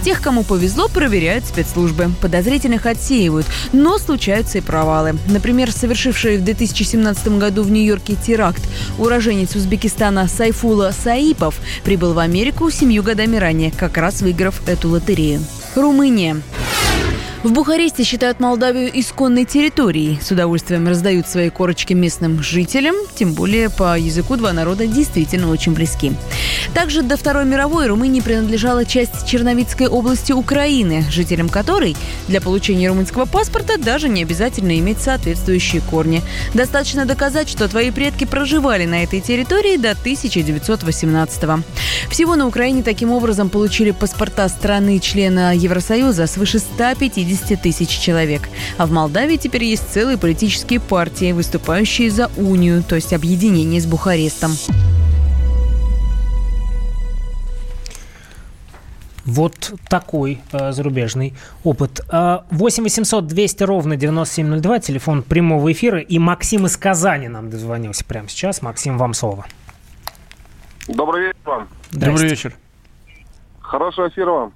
Тех, 0.03 0.23
кому 0.23 0.45
повезло, 0.45 0.89
проверяют 0.89 1.45
спецслужбы. 1.45 2.11
Подозрительных 2.23 2.87
отсеивают, 2.87 3.47
но 3.73 3.99
случаются 3.99 4.59
и 4.59 4.63
провалы. 4.63 5.19
Например, 5.29 5.71
совершивший 5.71 6.39
в 6.39 6.45
2017 6.45 7.39
году 7.39 7.63
в 7.63 7.71
Нью-Йорке 7.71 8.15
теракт 8.15 8.63
уроженец 8.99 9.55
Узбекистана 9.55 10.27
Сайфула 10.27 10.93
Саид 10.93 11.18
Аипов 11.19 11.57
прибыл 11.85 12.15
в 12.15 12.19
Америку 12.21 12.71
семью 12.71 13.03
годами 13.03 13.37
ранее, 13.37 13.73
как 13.73 13.97
раз 13.97 14.23
выиграв 14.23 14.67
эту 14.69 14.89
лотерею. 14.89 15.45
Румыния. 15.75 16.41
В 17.45 17.53
Бухаресте 17.53 18.03
считают 18.03 18.41
Молдавию 18.41 18.91
исконной 18.93 19.45
территорией. 19.45 20.19
С 20.21 20.33
удовольствием 20.33 20.89
раздают 20.89 21.29
свои 21.29 21.51
корочки 21.51 21.93
местным 21.93 22.43
жителям, 22.43 22.97
тем 23.15 23.33
более 23.33 23.71
по 23.71 23.97
языку 23.97 24.35
два 24.35 24.53
народа 24.53 24.89
действительно 24.89 25.49
очень 25.49 25.73
близки. 25.73 26.13
Также 26.75 27.03
до 27.03 27.17
Второй 27.17 27.45
мировой 27.45 27.87
Румынии 27.87 28.21
принадлежала 28.21 28.85
часть 28.85 29.25
Черновицкой 29.25 29.87
области 29.87 30.33
Украины, 30.33 31.05
жителям 31.11 31.49
которой 31.49 31.97
для 32.27 32.41
получения 32.41 32.89
румынского 32.89 33.25
паспорта 33.25 33.79
даже 33.79 34.09
не 34.09 34.23
обязательно 34.23 34.77
иметь 34.81 34.99
соответствующие 34.99 35.81
корни. 35.81 36.23
Достаточно 36.55 37.07
доказать, 37.07 37.49
что 37.49 37.69
твои 37.69 37.93
предки 37.93 38.25
проживали 38.25 38.85
на 38.85 39.05
этой 39.05 39.21
территории 39.21 39.77
до 39.77 39.95
1918 39.95 41.45
-го. 41.45 41.63
Всего 42.11 42.35
на 42.35 42.49
Украине 42.49 42.83
таким 42.83 43.13
образом 43.13 43.49
получили 43.49 43.93
паспорта 43.93 44.49
страны-члена 44.49 45.55
Евросоюза 45.55 46.27
свыше 46.27 46.59
150 46.59 47.28
50 47.29 47.61
тысяч 47.61 47.89
человек. 47.89 48.49
А 48.79 48.87
в 48.87 48.91
Молдавии 48.91 49.37
теперь 49.37 49.65
есть 49.65 49.89
целые 49.91 50.17
политические 50.19 50.81
партии, 50.81 51.33
выступающие 51.33 52.11
за 52.11 52.31
унию, 52.37 52.83
то 52.83 52.95
есть 52.95 53.13
объединение 53.13 53.81
с 53.81 53.87
Бухарестом. 53.87 54.53
Вот 59.27 59.75
такой 59.91 60.41
э, 60.53 60.73
зарубежный 60.73 61.35
опыт. 61.63 62.01
Э, 62.11 62.39
8 62.51 62.83
800 62.83 63.27
200 63.27 63.63
ровно 63.65 63.97
9702, 63.97 64.79
телефон 64.79 65.23
прямого 65.23 65.71
эфира. 65.71 66.01
И 66.01 66.19
Максим 66.19 66.65
из 66.65 66.79
Казани 66.79 67.29
нам 67.29 67.51
дозвонился 67.51 68.07
прямо 68.07 68.31
сейчас. 68.31 68.63
Максим, 68.63 68.97
вам 68.97 69.13
слово. 69.13 69.45
Добрый 70.87 71.27
вечер 71.27 71.37
вам. 71.45 71.69
Добрый 71.93 72.31
вечер. 72.31 72.55
Хорошего 73.61 74.09
эфира 74.09 74.31
вам. 74.31 74.53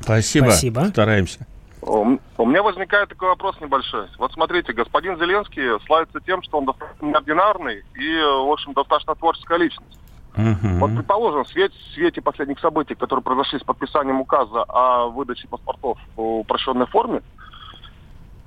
Спасибо. 0.00 0.44
Спасибо. 0.44 0.86
Стараемся. 0.92 1.44
У 1.86 2.46
меня 2.46 2.62
возникает 2.62 3.10
такой 3.10 3.28
вопрос 3.28 3.60
небольшой. 3.60 4.06
Вот 4.18 4.32
смотрите, 4.32 4.72
господин 4.72 5.18
Зеленский 5.18 5.78
славится 5.86 6.20
тем, 6.20 6.42
что 6.42 6.58
он 6.58 6.64
достаточно 6.64 7.06
неординарный 7.06 7.84
и, 7.94 8.16
в 8.20 8.50
общем, 8.50 8.72
достаточно 8.72 9.14
творческая 9.14 9.58
личность. 9.58 9.98
Мгм. 10.36 10.80
Вот, 10.80 10.94
предположим, 10.96 11.44
в 11.44 11.48
свете, 11.48 11.74
в 11.78 11.94
свете 11.94 12.20
последних 12.20 12.58
событий, 12.58 12.94
которые 12.94 13.22
произошли 13.22 13.58
с 13.58 13.62
подписанием 13.62 14.20
указа 14.20 14.64
о 14.64 15.08
выдаче 15.08 15.46
паспортов 15.46 15.98
в 16.16 16.22
упрощенной 16.40 16.86
форме, 16.86 17.22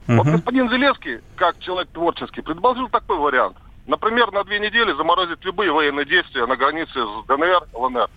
вот 0.08 0.26
Мгм. 0.26 0.36
господин 0.38 0.70
Зеленский, 0.70 1.20
как 1.36 1.60
человек 1.60 1.90
творческий, 1.92 2.42
предложил 2.42 2.90
такой 2.90 3.18
вариант. 3.18 3.58
Например, 3.86 4.32
на 4.32 4.44
две 4.44 4.60
недели 4.60 4.94
заморозить 4.94 5.44
любые 5.46 5.72
военные 5.72 6.06
действия 6.06 6.46
на 6.46 6.56
границе 6.56 6.94
с 6.94 7.26
ДНР, 7.28 7.68
ЛНР. 7.74 8.10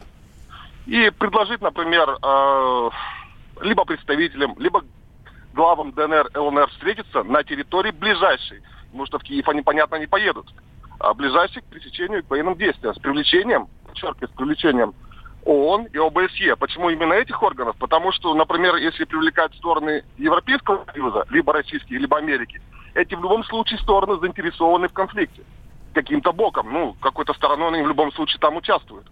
И 0.86 1.10
предложить, 1.10 1.60
например, 1.60 2.16
э, 2.22 2.90
либо 3.62 3.84
представителям, 3.84 4.54
либо 4.58 4.82
главам 5.54 5.92
ДНР, 5.92 6.30
ЛНР 6.34 6.68
встретиться 6.70 7.22
на 7.22 7.42
территории 7.42 7.90
ближайшей, 7.90 8.62
потому 8.86 9.06
что 9.06 9.18
в 9.18 9.22
Киев 9.22 9.48
они, 9.48 9.62
понятно, 9.62 9.96
не 9.96 10.06
поедут, 10.06 10.46
а 10.98 11.14
ближайшей 11.14 11.62
к 11.62 11.66
пресечению 11.66 12.24
к 12.24 12.30
военным 12.30 12.56
действиям, 12.56 12.94
с 12.94 12.98
привлечением, 12.98 13.68
подчеркиваю, 13.86 14.28
с 14.28 14.36
привлечением 14.36 14.94
ООН 15.44 15.86
и 15.92 15.98
ОБСЕ. 15.98 16.56
Почему 16.56 16.90
именно 16.90 17.14
этих 17.14 17.42
органов? 17.42 17.76
Потому 17.78 18.12
что, 18.12 18.34
например, 18.34 18.76
если 18.76 19.04
привлекать 19.04 19.54
стороны 19.54 20.04
Европейского 20.18 20.84
Союза, 20.92 21.26
либо 21.30 21.52
российские, 21.52 21.98
либо 21.98 22.18
Америки, 22.18 22.60
эти 22.94 23.14
в 23.14 23.22
любом 23.22 23.44
случае 23.44 23.78
стороны 23.78 24.18
заинтересованы 24.20 24.88
в 24.88 24.92
конфликте. 24.92 25.42
Каким-то 25.94 26.32
боком, 26.32 26.72
ну, 26.72 26.94
какой-то 27.00 27.34
стороной 27.34 27.72
они 27.72 27.82
в 27.82 27.88
любом 27.88 28.12
случае 28.12 28.38
там 28.38 28.56
участвуют. 28.56 29.06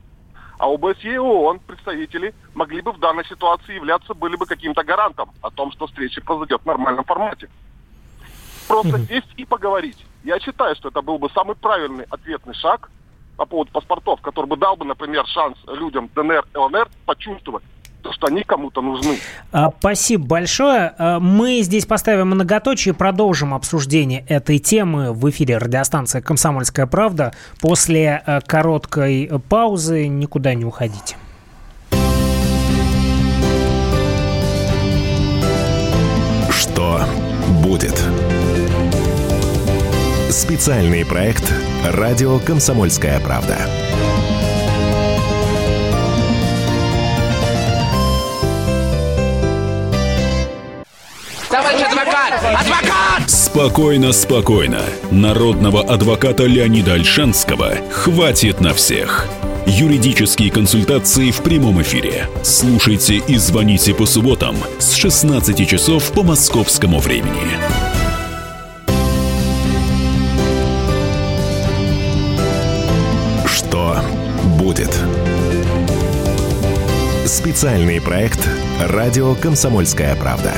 А 0.59 0.67
ОБСЕ 0.67 1.15
и 1.15 1.19
ООН 1.19 1.61
представители 1.61 2.35
могли 2.55 2.81
бы 2.81 2.93
в 2.93 2.99
данной 2.99 3.25
ситуации 3.25 3.77
являться, 3.77 4.13
были 4.13 4.35
бы 4.35 4.45
каким-то 4.45 4.83
гарантом 4.83 5.31
о 5.41 5.51
том, 5.51 5.71
что 5.71 5.87
встреча 5.87 6.21
произойдет 6.21 6.63
в 6.63 6.67
нормальном 6.67 7.05
формате. 7.05 7.49
Просто 8.67 8.99
сесть 9.07 9.33
и 9.37 9.45
поговорить. 9.45 10.05
Я 10.25 10.41
считаю, 10.41 10.75
что 10.75 10.89
это 10.89 11.01
был 11.01 11.19
бы 11.19 11.31
самый 11.31 11.55
правильный 11.55 12.05
ответный 12.11 12.55
шаг 12.55 12.91
по 13.37 13.47
поводу 13.47 13.71
паспортов, 13.71 14.21
который 14.21 14.47
бы 14.47 14.57
дал 14.57 14.77
бы, 14.77 14.85
например, 14.85 15.25
шанс 15.29 15.57
людям 15.69 16.11
ДНР, 16.15 16.45
ЛНР 16.55 16.89
почувствовать, 17.07 17.63
то, 18.03 18.13
что 18.13 18.27
они 18.29 18.43
кому-то 18.43 18.81
нужны. 18.81 19.19
А, 19.53 19.71
Спасибо 19.79 20.27
большое. 20.27 20.95
А, 20.99 21.21
Мы 21.21 21.61
здесь 21.63 21.87
поставим 21.87 22.29
многоточие 22.29 22.95
и 22.95 22.97
продолжим 22.97 23.55
обсуждение 23.55 24.25
этой 24.29 24.59
темы 24.59 25.13
в 25.13 25.29
эфире 25.31 25.59
радиостанции 25.59 26.21
«Комсомольская 26.21 26.87
правда». 26.87 27.33
После 27.61 28.23
э, 28.25 28.41
короткой 28.47 29.31
паузы 29.49 30.09
никуда 30.09 30.55
не 30.55 30.65
уходите. 30.65 31.17
Что 36.51 37.01
будет? 37.63 38.03
Специальный 40.31 41.05
проект 41.05 41.53
«Радио 41.85 42.39
Комсомольская 42.39 43.19
правда». 43.21 43.57
Адвокат! 52.39 53.29
Спокойно, 53.29 54.13
спокойно. 54.13 54.81
Народного 55.11 55.83
адвоката 55.83 56.45
Леонида 56.45 56.95
Альшанского 56.95 57.73
хватит 57.91 58.61
на 58.61 58.75
всех. 58.75 59.29
Юридические 59.67 60.51
консультации 60.51 61.31
в 61.31 61.43
прямом 61.43 61.83
эфире. 61.83 62.29
Слушайте 62.43 63.17
и 63.17 63.37
звоните 63.37 63.95
по 63.95 64.07
субботам 64.07 64.57
с 64.79 64.95
16 64.95 65.69
часов 65.69 66.11
по 66.13 66.23
московскому 66.23 67.01
времени. 67.01 67.59
Что 73.47 74.01
будет? 74.59 74.99
Специальный 77.27 78.01
проект 78.01 78.49
«Радио 78.81 79.35
Комсомольская 79.35 80.17
правда». 80.17 80.55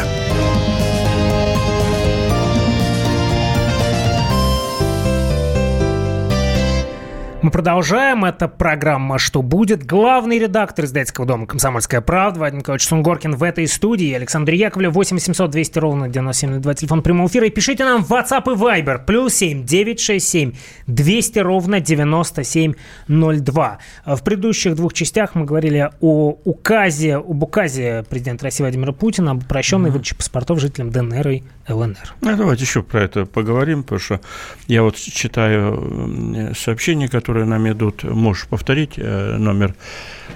Мы 7.42 7.50
продолжаем. 7.50 8.26
Это 8.26 8.48
программа 8.48 9.18
«Что 9.18 9.40
будет?». 9.40 9.86
Главный 9.86 10.38
редактор 10.38 10.84
издательского 10.84 11.26
дома 11.26 11.46
«Комсомольская 11.46 12.02
правда» 12.02 12.40
Вадим 12.40 12.58
Николаевич 12.58 12.86
Сунгоркин 12.86 13.34
в 13.34 13.42
этой 13.42 13.66
студии. 13.66 14.12
Александр 14.12 14.52
Яковлев, 14.52 14.92
8 14.92 15.16
800 15.16 15.50
200 15.50 15.78
ровно 15.78 16.10
9702, 16.10 16.74
телефон 16.74 17.02
прямого 17.02 17.28
эфира. 17.28 17.46
И 17.46 17.50
пишите 17.50 17.84
нам 17.84 18.04
в 18.04 18.12
WhatsApp 18.12 18.42
и 18.42 18.56
Viber. 18.56 19.06
Плюс 19.06 19.32
7 19.36 19.64
967 19.64 20.52
200 20.86 21.38
ровно 21.38 21.80
9702. 21.80 23.78
В 24.04 24.22
предыдущих 24.22 24.74
двух 24.74 24.92
частях 24.92 25.34
мы 25.34 25.46
говорили 25.46 25.88
о 26.02 26.36
указе, 26.44 27.16
об 27.16 27.42
указе 27.42 28.04
президента 28.10 28.44
России 28.44 28.64
Владимира 28.64 28.92
Путина 28.92 29.30
об 29.30 29.44
упрощенной 29.44 29.88
выдаче 29.88 30.14
паспортов 30.14 30.60
жителям 30.60 30.90
ДНР 30.90 31.28
и 31.28 31.42
ЛНР. 31.70 32.16
Ну, 32.20 32.36
давайте 32.36 32.64
еще 32.64 32.82
про 32.82 33.00
это 33.00 33.24
поговорим, 33.24 33.82
потому 33.82 33.98
что 33.98 34.20
я 34.66 34.82
вот 34.82 34.96
читаю 34.96 35.72
м, 35.72 36.54
сообщения, 36.54 37.08
которые 37.30 37.46
нам 37.46 37.68
идут. 37.68 38.02
Можешь 38.02 38.48
повторить 38.48 38.94
э, 38.96 39.36
номер 39.38 39.74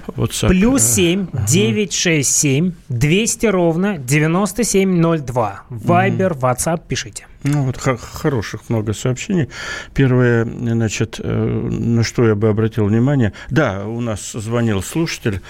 WhatsApp? 0.07 0.49
Плюс 0.49 0.83
Э, 0.85 0.95
7 0.95 1.27
967 1.49 2.73
200 2.89 3.47
ровно 3.47 3.99
9702. 3.99 5.63
Вайбер, 5.71 6.33
WhatsApp, 6.35 6.83
пишите. 6.87 7.27
Ну, 7.43 7.65
вот 7.65 7.77
хороших 7.77 8.71
много 8.71 8.93
сообщений. 8.93 9.49
Первое, 9.93 10.45
значит, 10.45 11.21
э, 11.23 11.69
на 11.71 12.05
что 12.05 12.29
я 12.29 12.37
бы 12.37 12.49
обратил 12.49 12.87
внимание. 12.87 13.33
Да, 13.51 13.85
у 13.87 14.01
нас 14.01 14.33
звонил 14.33 14.81
слушатель 14.83 15.41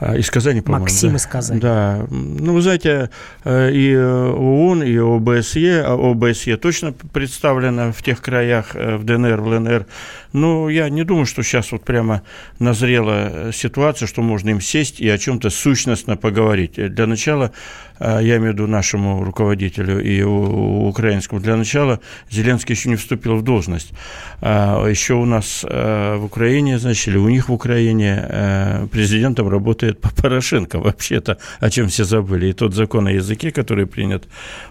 из 0.00 0.30
Казани, 0.30 0.60
по-моему. 0.62 0.84
Максим 0.84 1.10
да? 1.10 1.16
из 1.16 1.26
Казани. 1.26 1.60
Да. 1.60 2.06
Ну, 2.10 2.54
вы 2.54 2.62
знаете, 2.62 3.10
э, 3.44 3.70
и 3.70 3.94
ООН, 3.96 4.82
и 4.82 4.96
ОБСЕ, 4.96 5.82
а 5.86 5.92
ОБСЕ 5.92 6.56
точно 6.56 6.92
представлено 6.92 7.92
в 7.92 8.02
тех 8.02 8.20
краях, 8.22 8.74
э, 8.74 8.96
в 8.96 9.04
ДНР, 9.04 9.40
в 9.40 9.46
ЛНР. 9.46 9.86
Но 10.32 10.70
я 10.70 10.88
не 10.88 11.04
думаю, 11.04 11.26
что 11.26 11.42
сейчас 11.42 11.72
вот 11.72 11.84
прямо 11.84 12.22
назрела 12.58 13.50
ситуация, 13.52 14.06
что 14.06 14.22
можно 14.22 14.50
им 14.50 14.60
сесть 14.60 15.00
и 15.00 15.08
о 15.08 15.18
чем-то 15.18 15.50
сущностно 15.50 16.16
поговорить. 16.16 16.74
Для 16.76 17.06
начала, 17.06 17.44
э, 17.44 17.89
я 18.00 18.36
имею 18.36 18.52
в 18.52 18.54
виду 18.54 18.66
нашему 18.66 19.22
руководителю 19.24 20.02
и 20.02 20.22
украинскому, 20.22 21.40
для 21.40 21.56
начала 21.56 22.00
Зеленский 22.30 22.74
еще 22.74 22.88
не 22.88 22.96
вступил 22.96 23.36
в 23.36 23.42
должность. 23.42 23.92
А 24.40 24.86
еще 24.86 25.14
у 25.14 25.26
нас 25.26 25.64
в 25.64 26.24
Украине, 26.24 26.78
значит, 26.78 27.08
или 27.08 27.18
у 27.18 27.28
них 27.28 27.48
в 27.48 27.52
Украине 27.52 28.88
президентом 28.90 29.48
работает 29.48 30.00
по 30.00 30.10
Порошенко 30.22 30.78
вообще-то, 30.78 31.38
о 31.60 31.70
чем 31.70 31.88
все 31.88 32.04
забыли. 32.04 32.46
И 32.46 32.52
тот 32.52 32.74
закон 32.74 33.06
о 33.06 33.12
языке, 33.12 33.50
который 33.50 33.86
принят, 33.86 34.24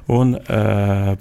он 0.07 0.39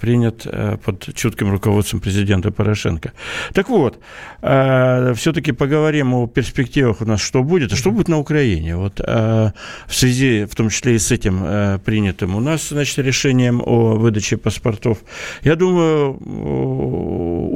принят 0.01 0.47
под 0.85 1.15
чутким 1.15 1.51
руководством 1.51 2.01
президента 2.01 2.51
Порошенко. 2.51 3.13
Так 3.53 3.69
вот, 3.69 3.99
все-таки 4.41 5.53
поговорим 5.53 6.15
о 6.15 6.27
перспективах 6.27 7.03
у 7.03 7.05
нас, 7.05 7.21
что 7.21 7.43
будет, 7.43 7.73
а 7.73 7.77
что 7.77 7.91
будет 7.91 8.09
на 8.09 8.19
Украине. 8.19 8.77
Вот 8.77 8.99
в 9.01 9.95
связи, 9.95 10.45
в 10.45 10.55
том 10.55 10.71
числе 10.71 10.95
и 10.95 10.99
с 10.99 11.13
этим 11.13 11.43
э, 11.45 11.79
принятым 11.99 12.37
у 12.37 12.41
нас, 12.41 12.69
значит, 12.69 12.99
решением 12.99 13.61
о 13.61 13.97
выдаче 13.97 14.37
паспортов, 14.37 14.99
я 15.43 15.57
думаю, 15.57 16.13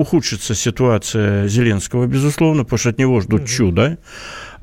ухудшится 0.01 0.57
ситуация 0.57 1.47
Зеленского, 1.47 2.07
безусловно, 2.07 2.65
потому 2.65 2.79
что 2.79 2.89
от 2.89 2.99
него 2.99 3.21
ждут 3.21 3.47
чуда 3.47 3.99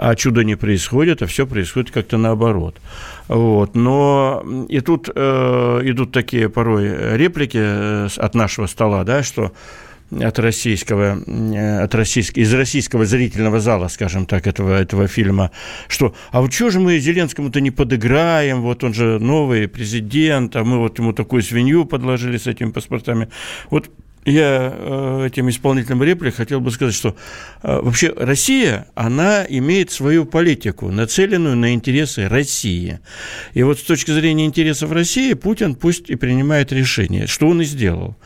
а 0.01 0.15
чудо 0.15 0.43
не 0.43 0.55
происходит, 0.55 1.21
а 1.21 1.25
все 1.25 1.45
происходит 1.45 1.91
как-то 1.91 2.17
наоборот. 2.17 2.75
Вот. 3.27 3.75
Но 3.75 4.45
и 4.69 4.79
тут 4.79 5.09
э, 5.13 5.81
идут 5.83 6.13
такие 6.13 6.47
порой 6.47 7.17
реплики 7.17 7.59
э, 7.59 8.07
от 8.15 8.33
нашего 8.33 8.67
стола, 8.67 9.03
да, 9.03 9.23
что 9.23 9.51
от 10.11 10.39
российского, 10.39 11.21
э, 11.25 11.83
от 11.83 11.95
российского, 11.95 12.41
из 12.41 12.53
российского 12.53 13.05
зрительного 13.05 13.59
зала, 13.59 13.87
скажем 13.87 14.25
так, 14.25 14.47
этого, 14.47 14.79
этого 14.79 15.07
фильма, 15.07 15.51
что 15.87 16.15
а 16.31 16.41
вот 16.41 16.53
что 16.53 16.69
же 16.69 16.79
мы 16.79 16.99
Зеленскому-то 16.99 17.61
не 17.61 17.71
подыграем, 17.71 18.61
вот 18.61 18.83
он 18.83 18.93
же 18.93 19.19
новый 19.19 19.67
президент, 19.67 20.55
а 20.55 20.63
мы 20.63 20.79
вот 20.79 20.99
ему 20.99 21.13
такую 21.13 21.41
свинью 21.41 21.85
подложили 21.85 22.37
с 22.37 22.47
этими 22.47 22.71
паспортами. 22.71 23.29
Вот 23.69 23.89
я 24.25 24.73
э, 24.75 25.27
этим 25.27 25.49
исполнителям 25.49 26.03
реплик 26.03 26.35
хотел 26.35 26.59
бы 26.59 26.71
сказать, 26.71 26.93
что 26.93 27.15
э, 27.63 27.79
вообще 27.81 28.13
Россия, 28.15 28.87
она 28.95 29.45
имеет 29.47 29.91
свою 29.91 30.25
политику, 30.25 30.91
нацеленную 30.91 31.55
на 31.55 31.73
интересы 31.73 32.27
России. 32.27 32.99
И 33.53 33.63
вот 33.63 33.79
с 33.79 33.83
точки 33.83 34.11
зрения 34.11 34.45
интересов 34.45 34.91
России 34.91 35.33
Путин 35.33 35.75
пусть 35.75 36.09
и 36.09 36.15
принимает 36.15 36.71
решение, 36.71 37.27
что 37.27 37.47
он 37.47 37.61
и 37.61 37.65
сделал. 37.65 38.17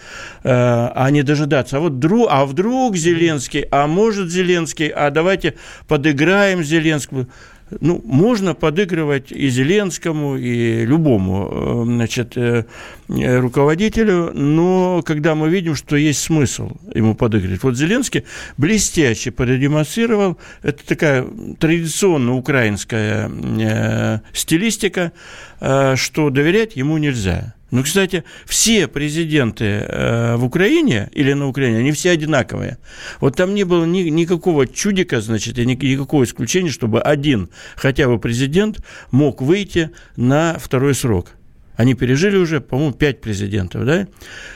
Э, 0.44 0.90
а 0.96 1.10
не 1.12 1.24
дожидаться, 1.24 1.78
а 1.78 1.80
вот 1.80 1.94
вдруг, 1.94 2.28
а 2.30 2.46
вдруг 2.46 2.96
Зеленский, 2.98 3.66
а 3.72 3.88
может 3.88 4.30
Зеленский, 4.30 4.88
а 4.88 5.10
давайте 5.10 5.56
подыграем 5.88 6.64
Зеленскому 6.64 7.28
ну, 7.82 8.02
можно 8.06 8.54
подыгрывать 8.54 9.32
и 9.32 9.50
Зеленскому, 9.50 10.38
и 10.38 10.86
любому 10.86 11.50
э, 11.52 11.84
значит, 11.86 12.38
э, 12.38 12.66
руководителю, 13.08 14.32
но 14.34 15.02
когда 15.06 15.36
мы 15.36 15.50
видим, 15.50 15.76
что 15.76 15.96
есть 15.96 16.20
смысл 16.20 16.72
ему 16.94 17.16
подыгрывать. 17.16 17.64
Вот 17.64 17.76
Зеленский 17.76 18.24
блестяще 18.58 19.32
продемонстрировал, 19.32 20.38
это 20.62 20.86
такая 20.86 21.26
традиционно 21.60 22.36
украинская 22.36 23.30
э, 23.30 24.20
стилистика, 24.34 25.12
что 25.96 26.30
доверять 26.30 26.76
ему 26.76 26.98
нельзя. 26.98 27.54
Ну, 27.74 27.82
кстати, 27.82 28.24
все 28.46 28.88
президенты 28.88 29.66
э, 29.66 30.36
в 30.36 30.46
Украине 30.46 31.10
или 31.12 31.34
на 31.34 31.48
Украине, 31.48 31.80
они 31.80 31.92
все 31.92 32.12
одинаковые. 32.12 32.78
Вот 33.20 33.36
там 33.36 33.56
не 33.56 33.64
было 33.64 33.84
ни, 33.84 34.02
никакого 34.10 34.68
чудика, 34.68 35.22
значит, 35.22 35.58
и 35.58 35.66
никакого 35.66 36.24
исключения, 36.24 36.70
чтобы 36.70 37.02
один 37.02 37.50
хотя 37.76 38.08
бы 38.08 38.20
президент 38.20 38.86
мог 39.10 39.42
выйти 39.42 39.90
на 40.16 40.60
второй 40.60 40.94
срок. 40.94 41.32
Они 41.76 41.96
пережили 41.96 42.38
уже, 42.38 42.62
по-моему, 42.62 42.94
пять 42.94 43.22
президентов, 43.22 43.86
да? 43.86 44.08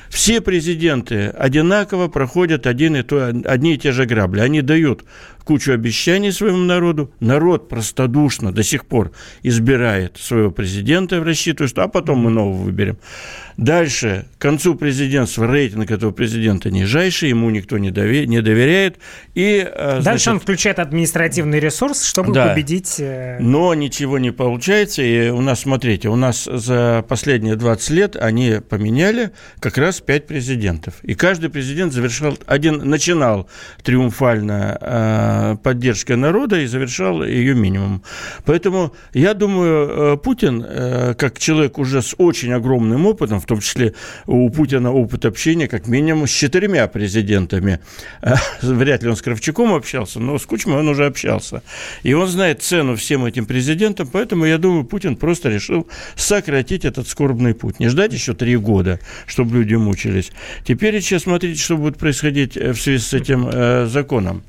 Все 0.10 0.40
президенты 0.40 1.28
одинаково 1.28 2.08
проходят 2.08 2.68
один 2.68 2.96
и 2.96 3.02
то, 3.02 3.28
одни 3.46 3.74
и 3.74 3.78
те 3.78 3.92
же 3.92 4.06
грабли. 4.06 4.40
Они 4.40 4.62
дают 4.62 5.04
кучу 5.44 5.72
обещаний 5.72 6.32
своему 6.32 6.60
народу. 6.60 7.12
Народ 7.20 7.70
простодушно 7.70 8.52
до 8.52 8.64
сих 8.64 8.86
пор 8.86 9.12
избирает 9.44 10.18
своего 10.18 10.52
президента, 10.52 11.24
рассчитывая, 11.24 11.68
что 11.68 11.84
а 11.84 11.88
потом 11.88 12.20
мы 12.20 12.30
нового 12.30 12.64
выберем. 12.64 12.98
Дальше, 13.58 14.28
к 14.38 14.42
концу 14.42 14.76
президентства 14.76 15.48
рейтинг 15.48 15.90
этого 15.90 16.12
президента 16.12 16.70
нижайший, 16.70 17.30
ему 17.30 17.50
никто 17.50 17.80
не, 17.80 17.90
дове- 17.90 18.28
не 18.28 18.42
доверяет. 18.42 18.98
И, 19.34 19.68
а, 19.68 19.94
Дальше 19.94 20.02
значит, 20.04 20.28
он 20.28 20.40
включает 20.40 20.78
административный 20.78 21.60
ресурс, 21.60 22.04
чтобы 22.04 22.34
да, 22.34 22.50
победить... 22.50 22.98
Э, 23.00 23.40
но 23.40 23.74
ничего 23.74 24.20
не 24.20 24.30
получается. 24.30 25.02
И 25.02 25.30
у 25.30 25.42
нас, 25.42 25.62
смотрите, 25.62 26.08
у 26.10 26.16
нас 26.16 26.46
за 26.46 27.04
последние 27.10 27.56
20 27.56 27.90
лет 27.90 28.16
они 28.16 28.58
поменяли 28.70 29.32
как 29.60 29.80
раз 29.80 30.02
5 30.02 30.28
президентов. 30.28 30.94
И 31.02 31.16
каждый 31.16 31.50
президент 31.50 31.94
завершал, 31.94 32.38
один 32.46 32.88
начинал 32.88 33.50
триумфально 33.82 34.78
э, 34.80 35.56
поддержкой 35.64 36.16
народа 36.16 36.60
и 36.60 36.68
завершал 36.68 37.24
ее 37.24 37.56
минимум. 37.56 38.04
Поэтому 38.46 38.94
я 39.14 39.34
думаю, 39.34 40.14
э, 40.14 40.18
Путин, 40.18 40.64
э, 40.64 41.16
как 41.18 41.40
человек 41.40 41.80
уже 41.80 42.04
с 42.04 42.14
очень 42.20 42.54
огромным 42.54 43.08
опытом, 43.08 43.42
том 43.48 43.60
числе 43.60 43.94
у 44.26 44.50
Путина 44.50 44.92
опыт 44.92 45.26
общения 45.26 45.68
как 45.68 45.88
минимум 45.88 46.28
с 46.28 46.32
четырьмя 46.32 46.88
президентами. 46.88 47.80
А, 48.22 48.36
вряд 48.62 49.04
ли 49.04 49.10
он 49.10 49.16
с 49.16 49.22
Кравчуком 49.22 49.74
общался, 49.74 50.20
но 50.20 50.38
с 50.38 50.46
Кучмой 50.46 50.78
он 50.78 50.88
уже 50.88 51.06
общался. 51.06 51.64
И 52.04 52.14
он 52.14 52.28
знает 52.28 52.62
цену 52.62 52.96
всем 52.96 53.26
этим 53.26 53.46
президентам, 53.46 54.08
поэтому, 54.08 54.46
я 54.46 54.58
думаю, 54.58 54.84
Путин 54.84 55.16
просто 55.16 55.50
решил 55.50 55.88
сократить 56.16 56.86
этот 56.86 57.08
скорбный 57.08 57.54
путь. 57.54 57.80
Не 57.80 57.90
ждать 57.90 58.14
еще 58.14 58.34
три 58.34 58.56
года, 58.58 59.00
чтобы 59.26 59.58
люди 59.58 59.76
мучились. 59.76 60.32
Теперь 60.66 61.02
сейчас 61.02 61.24
смотрите, 61.24 61.60
что 61.60 61.78
будет 61.78 61.98
происходить 61.98 62.56
в 62.56 62.76
связи 62.76 63.00
с 63.04 63.14
этим 63.14 63.48
э, 63.48 63.88
законом. 63.88 64.44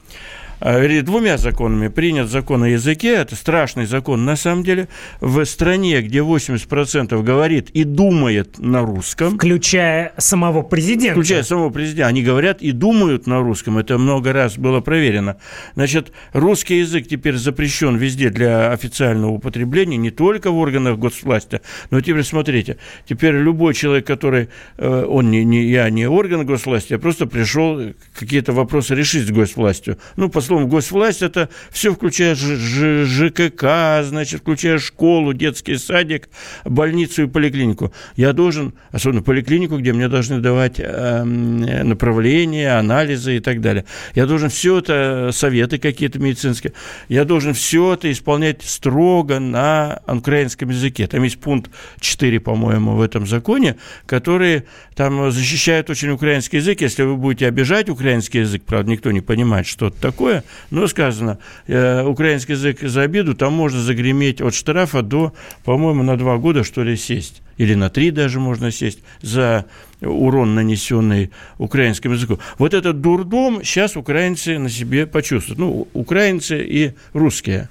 Э, 0.61 1.03
двумя 1.03 1.39
законами. 1.39 1.89
Принят 1.89 2.29
закон 2.29 2.65
о 2.65 2.69
языке, 2.69 3.15
это 3.15 3.37
страшный 3.37 3.87
закон. 3.87 4.25
На 4.25 4.37
самом 4.37 4.65
деле, 4.65 4.89
в 5.21 5.45
стране, 5.45 6.01
где 6.03 6.19
80% 6.19 7.23
говорит 7.23 7.71
и 7.71 7.85
думает 7.85 8.59
на 8.59 8.83
русском... 8.83 9.37
Включая 9.37 10.13
самого 10.19 10.63
президента. 10.63 11.15
Включая 11.15 11.43
самого 11.43 11.71
президента. 11.71 12.09
Они 12.09 12.23
говорят 12.23 12.61
и 12.61 12.73
думают 12.73 13.27
на 13.27 13.41
русском. 13.41 13.79
Это 13.79 13.99
много 13.99 14.33
раз 14.33 14.59
было 14.59 14.81
проверено. 14.81 15.37
Значит, 15.75 16.13
русский 16.33 16.79
язык 16.79 17.07
теперь 17.09 17.37
запрещен 17.37 17.97
везде 17.97 18.31
для 18.31 18.73
официального 18.73 19.31
употребления, 19.31 19.97
не 19.97 20.11
только 20.11 20.51
в 20.51 20.59
органах 20.59 20.99
госвласти, 20.99 21.61
но 21.91 22.01
теперь 22.01 22.25
смотрите, 22.25 22.79
теперь 23.09 23.35
любой 23.35 23.75
человек, 23.75 24.07
который, 24.07 24.49
э, 24.77 25.05
он 25.09 25.31
не, 25.31 25.45
не 25.45 25.69
я 25.69 25.89
не 25.91 26.07
орган 26.09 26.45
госвласти, 26.45 26.95
я 26.95 26.99
просто 26.99 27.27
пришел 27.27 27.81
какие-то 28.19 28.53
вопросы 28.53 28.95
решить 28.95 29.27
с 29.27 29.31
госвластью. 29.31 29.99
Ну, 30.17 30.29
по 30.29 30.41
словом, 30.49 30.69
госвласть 30.69 31.23
это 31.23 31.49
все 31.71 31.95
включая 31.95 32.35
ЖКК, 32.35 34.03
значит, 34.05 34.41
включая 34.41 34.79
школу, 34.79 35.33
детский 35.33 35.77
садик, 35.77 36.29
больницу 36.65 37.25
и 37.25 37.27
поликлинику. 37.27 37.93
Я 38.17 38.33
должен, 38.33 38.75
особенно 38.91 39.23
поликлинику, 39.23 39.79
где 39.79 39.93
мне 39.93 40.09
должны 40.09 40.41
давать 40.41 40.77
э, 40.79 41.23
направления, 41.23 42.79
анализы 42.79 43.37
и 43.37 43.41
так 43.41 43.61
далее. 43.61 43.85
Я 44.15 44.27
должен 44.27 44.49
все 44.49 44.79
это, 44.79 45.31
советы 45.33 45.79
какие-то 45.79 46.19
медицинские, 46.19 46.73
я 47.09 47.25
должен 47.25 47.55
все 47.55 47.95
это 47.95 48.11
исполнять 48.11 48.63
строго 48.63 49.39
на 49.39 50.01
украинском 50.07 50.71
языке. 50.71 51.07
Там 51.07 51.23
есть 51.23 51.39
пункт 51.39 51.71
4, 52.01 52.41
по-моему, 52.41 52.97
в 52.97 53.03
этом 53.03 53.27
законе, 53.27 53.77
который 54.07 54.65
там 54.95 55.31
защищает 55.31 55.91
очень 55.91 56.11
украинский 56.11 56.59
язык. 56.59 56.81
Если 56.81 57.03
вы 57.03 57.17
будете 57.17 57.47
обижать 57.47 57.89
украинский 57.89 58.41
язык, 58.41 58.63
правда, 58.65 58.91
никто 58.91 59.11
не 59.11 59.21
понимает, 59.21 59.67
что 59.67 59.89
это 59.89 60.01
такое, 60.01 60.38
но 60.71 60.87
сказано, 60.87 61.39
э, 61.67 62.05
украинский 62.05 62.55
язык 62.55 62.81
за 62.83 63.03
обиду, 63.03 63.35
там 63.35 63.53
можно 63.53 63.81
загреметь 63.81 64.41
от 64.41 64.55
штрафа 64.55 65.03
до, 65.03 65.33
по-моему, 65.65 66.03
на 66.03 66.17
два 66.17 66.37
года, 66.37 66.65
что 66.65 66.83
ли, 66.83 66.97
сесть. 66.97 67.43
Или 67.57 67.75
на 67.75 67.91
три 67.91 68.11
даже 68.11 68.39
можно 68.41 68.71
сесть 68.71 69.01
за 69.21 69.67
урон, 70.01 70.55
нанесенный 70.55 71.33
украинскому 71.59 72.15
языку. 72.15 72.39
Вот 72.59 72.73
этот 72.73 73.01
дурдом 73.01 73.65
сейчас 73.65 73.97
украинцы 73.97 74.59
на 74.59 74.71
себе 74.71 75.07
почувствуют. 75.07 75.59
Ну, 75.59 75.89
украинцы 75.93 76.65
и 76.65 76.93
русские. 77.13 77.69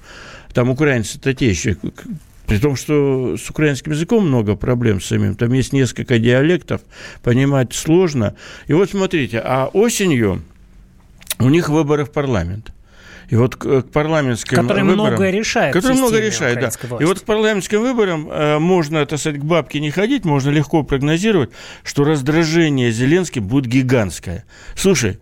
Там 0.52 0.70
украинцы-то 0.70 1.34
те 1.34 1.48
еще 1.48 1.76
При 2.46 2.58
том, 2.58 2.76
что 2.76 3.36
с 3.36 3.48
украинским 3.50 3.92
языком 3.92 4.26
много 4.26 4.56
проблем 4.56 5.00
самим. 5.00 5.34
Там 5.34 5.52
есть 5.52 5.72
несколько 5.72 6.18
диалектов, 6.18 6.80
понимать 7.22 7.74
сложно. 7.74 8.34
И 8.66 8.72
вот 8.72 8.90
смотрите, 8.90 9.40
а 9.44 9.66
осенью 9.66 10.42
у 11.38 11.48
них 11.48 11.68
выборы 11.68 12.04
в 12.04 12.10
парламент. 12.10 12.72
И 13.28 13.36
вот 13.36 13.56
к, 13.56 13.82
парламентским 13.82 14.56
который 14.56 14.84
выборам... 14.84 15.10
многое 15.10 15.30
решает. 15.30 15.74
Который 15.74 15.96
много 15.96 16.18
решает, 16.18 16.60
да. 16.60 16.70
Власти. 16.82 17.02
И 17.02 17.04
вот 17.04 17.20
к 17.20 17.24
парламентским 17.24 17.82
выборам 17.82 18.28
э, 18.30 18.58
можно, 18.58 19.04
так 19.04 19.18
сказать, 19.18 19.40
к 19.40 19.44
бабке 19.44 19.80
не 19.80 19.90
ходить, 19.90 20.24
можно 20.24 20.48
легко 20.48 20.82
прогнозировать, 20.82 21.50
что 21.84 22.04
раздражение 22.04 22.90
Зеленским 22.90 23.46
будет 23.46 23.66
гигантское. 23.66 24.44
Слушай, 24.74 25.18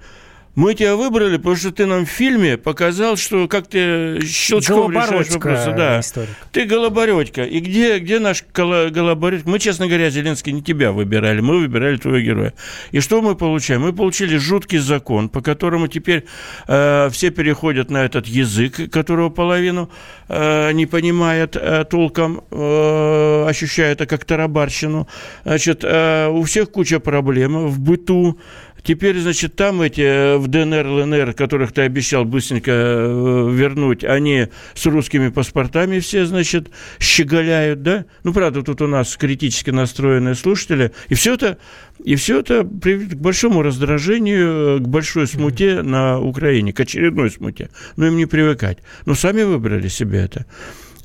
мы 0.56 0.74
тебя 0.74 0.96
выбрали, 0.96 1.36
потому 1.36 1.56
что 1.56 1.70
ты 1.70 1.86
нам 1.86 2.06
в 2.06 2.08
фильме 2.08 2.56
показал, 2.56 3.16
что 3.16 3.46
как 3.46 3.66
ты 3.66 4.20
щелчком 4.26 4.90
решаешь 4.90 5.28
вопросы. 5.28 5.72
Да. 5.72 6.00
Историк. 6.00 6.30
Ты 6.52 6.64
голобородька. 6.64 7.44
И 7.44 7.60
где, 7.60 7.98
где 7.98 8.18
наш 8.18 8.44
голобородька? 8.54 9.48
Мы, 9.48 9.58
честно 9.58 9.86
говоря, 9.86 10.10
Зеленский 10.10 10.52
не 10.52 10.62
тебя 10.62 10.92
выбирали, 10.92 11.40
мы 11.40 11.58
выбирали 11.58 11.98
твоего 11.98 12.20
героя. 12.20 12.54
И 12.90 13.00
что 13.00 13.20
мы 13.20 13.34
получаем? 13.36 13.82
Мы 13.82 13.92
получили 13.92 14.38
жуткий 14.38 14.78
закон, 14.78 15.28
по 15.28 15.42
которому 15.42 15.88
теперь 15.88 16.24
э, 16.68 17.10
все 17.12 17.30
переходят 17.30 17.90
на 17.90 18.04
этот 18.04 18.26
язык, 18.26 18.90
которого 18.90 19.28
половину 19.28 19.90
э, 20.28 20.72
не 20.72 20.86
понимает 20.86 21.54
э, 21.56 21.84
толком, 21.84 22.44
э, 22.50 23.46
ощущает 23.46 23.96
это 23.96 24.06
как 24.06 24.24
тарабарщину. 24.24 25.08
Значит, 25.44 25.84
э, 25.84 26.28
у 26.28 26.42
всех 26.42 26.70
куча 26.70 27.00
проблем 27.00 27.68
в 27.68 27.80
быту, 27.80 28.38
Теперь, 28.87 29.18
значит, 29.18 29.57
там 29.57 29.83
эти 29.83 30.01
э, 30.01 30.37
в 30.37 30.46
ДНР, 30.46 30.87
ЛНР, 30.87 31.33
которых 31.33 31.72
ты 31.72 31.83
обещал 31.83 32.25
быстренько 32.25 32.70
э, 32.70 33.51
вернуть, 33.53 34.05
они 34.05 34.46
с 34.75 34.87
русскими 34.87 35.29
паспортами 35.29 35.99
все, 35.99 36.25
значит, 36.25 36.70
щеголяют, 37.01 37.83
да? 37.83 38.05
Ну, 38.22 38.33
правда, 38.33 38.62
тут 38.62 38.81
у 38.83 38.87
нас 38.87 39.16
критически 39.16 39.70
настроенные 39.70 40.37
слушатели. 40.37 40.92
И 41.09 41.14
все 41.14 41.35
это, 41.35 41.59
и 42.05 42.14
все 42.14 42.38
это 42.38 42.62
приведет 42.62 43.18
к 43.18 43.20
большому 43.20 43.62
раздражению, 43.62 44.77
э, 44.77 44.79
к 44.79 44.87
большой 44.87 45.27
смуте 45.27 45.83
на 45.83 46.20
Украине, 46.20 46.72
к 46.72 46.79
очередной 46.79 47.33
смуте. 47.33 47.70
Но 47.96 48.07
им 48.07 48.16
не 48.16 48.27
привыкать. 48.27 48.79
Но 49.05 49.16
сами 49.16 49.42
выбрали 49.42 49.88
себе 49.88 50.20
это. 50.20 50.46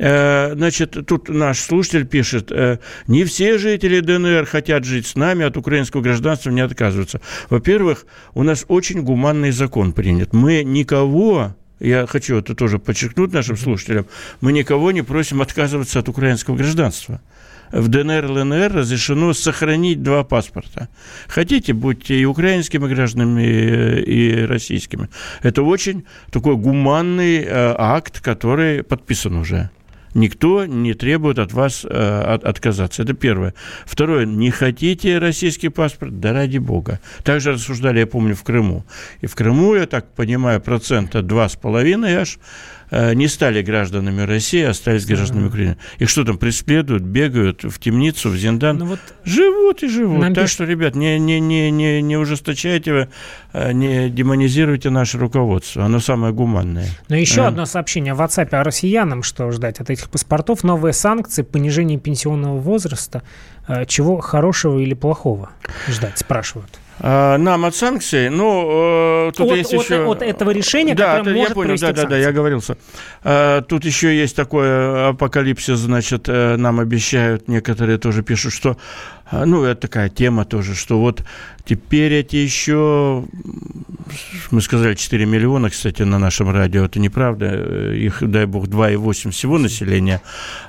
Э, 0.03 0.53
значит, 0.55 0.97
тут 1.05 1.29
наш 1.29 1.59
слушатель 1.59 2.07
пишет, 2.07 2.51
э, 2.51 2.79
не 3.05 3.23
все 3.23 3.59
жители 3.59 3.99
ДНР 3.99 4.47
хотят 4.47 4.83
жить 4.83 5.05
с 5.05 5.15
нами, 5.15 5.45
от 5.45 5.57
украинского 5.57 6.01
гражданства 6.01 6.49
не 6.49 6.61
отказываются. 6.61 7.21
Во-первых, 7.51 8.07
у 8.33 8.41
нас 8.41 8.65
очень 8.67 9.03
гуманный 9.03 9.51
закон 9.51 9.93
принят. 9.93 10.33
Мы 10.33 10.63
никого 10.63 11.55
я 11.79 12.05
хочу 12.07 12.37
это 12.37 12.55
тоже 12.55 12.79
подчеркнуть 12.79 13.33
нашим 13.33 13.57
слушателям, 13.57 14.05
мы 14.39 14.53
никого 14.53 14.91
не 14.91 15.03
просим 15.03 15.41
отказываться 15.41 15.99
от 15.99 16.09
украинского 16.09 16.55
гражданства. 16.55 17.21
В 17.71 17.87
ДНР, 17.87 18.25
ЛНР 18.25 18.73
разрешено 18.73 19.33
сохранить 19.33 20.03
два 20.03 20.23
паспорта. 20.23 20.89
Хотите, 21.27 21.73
будьте 21.73 22.19
и 22.19 22.25
украинскими 22.25 22.87
гражданами, 22.87 24.01
и 24.01 24.45
российскими. 24.45 25.09
Это 25.41 25.63
очень 25.63 26.05
такой 26.31 26.55
гуманный 26.55 27.43
э, 27.43 27.75
акт, 27.77 28.19
который 28.19 28.83
подписан 28.83 29.35
уже. 29.37 29.69
Никто 30.13 30.65
не 30.65 30.93
требует 30.93 31.39
от 31.39 31.54
вас 31.54 31.86
э, 31.86 31.88
от, 31.89 32.43
отказаться. 32.43 33.04
Это 33.04 33.13
первое. 33.13 33.54
Второе. 33.86 34.26
Не 34.26 34.52
хотите 34.52 35.17
российский 35.17 35.69
паспорт? 35.69 36.19
Да 36.19 36.34
ради 36.34 36.58
бога. 36.58 37.00
Также 37.24 37.54
рассуждали, 37.54 38.00
я 38.00 38.08
помню, 38.08 38.36
в 38.36 38.43
Крыму. 38.43 38.86
И 39.21 39.28
в 39.28 39.36
Крыму, 39.36 39.76
я 39.76 39.86
так 39.86 40.13
понимаю, 40.13 40.60
процента 40.62 41.21
два 41.21 41.47
с 41.47 41.56
половиной 41.56 42.15
аж 42.15 42.39
не 42.91 43.27
стали 43.27 43.62
гражданами 43.62 44.21
России, 44.21 44.62
а 44.63 44.71
остались 44.71 45.06
гражданами 45.06 45.47
Украины. 45.47 45.77
Их 45.97 46.10
что 46.10 46.25
там, 46.25 46.38
преследуют, 46.38 47.04
бегают 47.04 47.63
в 47.63 47.80
темницу, 47.80 48.30
в 48.30 48.36
Зиндан? 48.36 48.77
Ну, 48.77 48.86
вот 48.86 48.99
живут 49.23 49.84
и 49.84 49.88
живут. 49.88 50.21
Так 50.21 50.34
пишут... 50.34 50.49
что, 50.49 50.63
ребят, 50.65 50.95
не, 50.95 51.17
не, 51.17 51.39
не, 51.39 51.71
не, 51.71 52.01
не 52.01 52.17
ужесточайте 52.17 53.10
э, 53.54 53.71
не 53.71 54.10
демонизируйте 54.10 54.89
наше 54.89 55.17
руководство. 55.17 55.86
Оно 55.86 55.99
самое 55.99 56.34
гуманное. 56.34 56.88
Но 57.08 57.15
еще 57.15 57.43
а? 57.43 57.47
одно 57.47 57.65
сообщение 57.65 58.13
в 58.13 58.21
WhatsApp 58.21 58.54
о 58.56 58.63
россиянам, 58.63 59.23
что 59.23 59.49
ждать 59.51 59.80
от 59.80 59.89
этих 59.89 60.10
паспортов. 60.10 60.63
Новые 60.63 60.93
санкции, 60.93 61.43
понижение 61.43 61.97
пенсионного 61.97 62.58
возраста. 62.58 63.23
Чего 63.88 64.19
хорошего 64.19 64.80
или 64.80 64.93
плохого 64.93 65.51
ждать, 65.88 66.17
спрашивают. 66.17 66.80
А, 67.03 67.37
нам 67.39 67.65
от 67.65 67.75
санкций, 67.75 68.29
ну, 68.29 69.29
э, 69.29 69.31
тут 69.35 69.49
от, 69.49 69.57
есть 69.57 69.73
от, 69.73 69.83
еще... 69.83 70.05
От 70.05 70.21
этого 70.21 70.51
решения, 70.51 70.93
да, 70.93 71.17
которое 71.17 71.35
может 71.35 71.49
я 71.49 71.55
понял, 71.55 71.75
да, 71.79 71.93
да, 71.93 72.05
да, 72.05 72.17
я 72.17 72.31
говорился. 72.31 72.77
А, 73.23 73.61
тут 73.61 73.85
еще 73.85 74.15
есть 74.15 74.35
такое 74.35 75.09
апокалипсис, 75.09 75.79
значит, 75.79 76.29
э, 76.29 76.57
нам 76.57 76.79
обещают, 76.79 77.47
некоторые 77.47 77.97
тоже 77.97 78.21
пишут, 78.21 78.53
что, 78.53 78.77
а, 79.25 79.47
ну, 79.47 79.63
это 79.63 79.81
такая 79.81 80.09
тема 80.09 80.45
тоже, 80.45 80.75
что 80.75 80.99
вот 80.99 81.23
теперь 81.65 82.13
эти 82.13 82.35
еще, 82.35 83.25
мы 84.51 84.61
сказали 84.61 84.93
4 84.93 85.25
миллиона, 85.25 85.71
кстати, 85.71 86.03
на 86.03 86.19
нашем 86.19 86.51
радио, 86.51 86.85
это 86.85 86.99
неправда, 86.99 87.93
их, 87.95 88.17
дай 88.21 88.45
бог, 88.45 88.67
2,8 88.67 89.31
всего 89.31 89.57
населения 89.57 90.21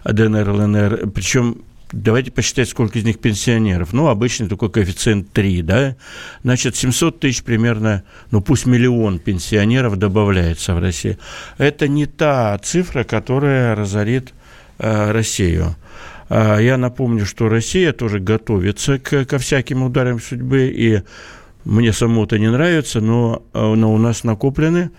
ДНР, 0.04 0.48
ЛНР, 0.48 1.10
причем 1.14 1.58
давайте 1.92 2.31
посчитать, 2.31 2.68
сколько 2.68 2.98
из 2.98 3.05
них 3.05 3.18
пенсионеров. 3.18 3.92
Ну, 3.92 4.09
обычный 4.09 4.48
такой 4.48 4.70
коэффициент 4.70 5.31
3, 5.33 5.62
да? 5.62 5.96
Значит, 6.42 6.76
700 6.76 7.20
тысяч 7.20 7.42
примерно, 7.42 8.02
ну, 8.31 8.40
пусть 8.40 8.66
миллион 8.66 9.18
пенсионеров 9.18 9.96
добавляется 9.96 10.74
в 10.74 10.81
России. 10.81 11.18
Это 11.59 11.88
не 11.88 12.07
та 12.07 12.59
цифра, 12.59 13.05
которая 13.05 13.74
разорит 13.74 14.33
э, 14.78 15.11
Россию. 15.12 15.76
А 16.28 16.59
я 16.59 16.78
напомню, 16.78 17.26
что 17.26 17.48
Россия 17.48 17.92
тоже 17.92 18.18
готовится 18.18 18.98
к, 18.98 19.24
ко 19.26 19.38
всяким 19.38 19.83
ударам 19.83 20.20
судьбы, 20.20 20.72
и 20.74 21.02
мне 21.64 21.92
самому-то 21.92 22.38
не 22.38 22.50
нравится, 22.50 23.00
но, 23.00 23.42
э, 23.52 23.74
но 23.74 23.92
у 23.92 23.98
нас 23.98 24.24
накоплены 24.24 24.90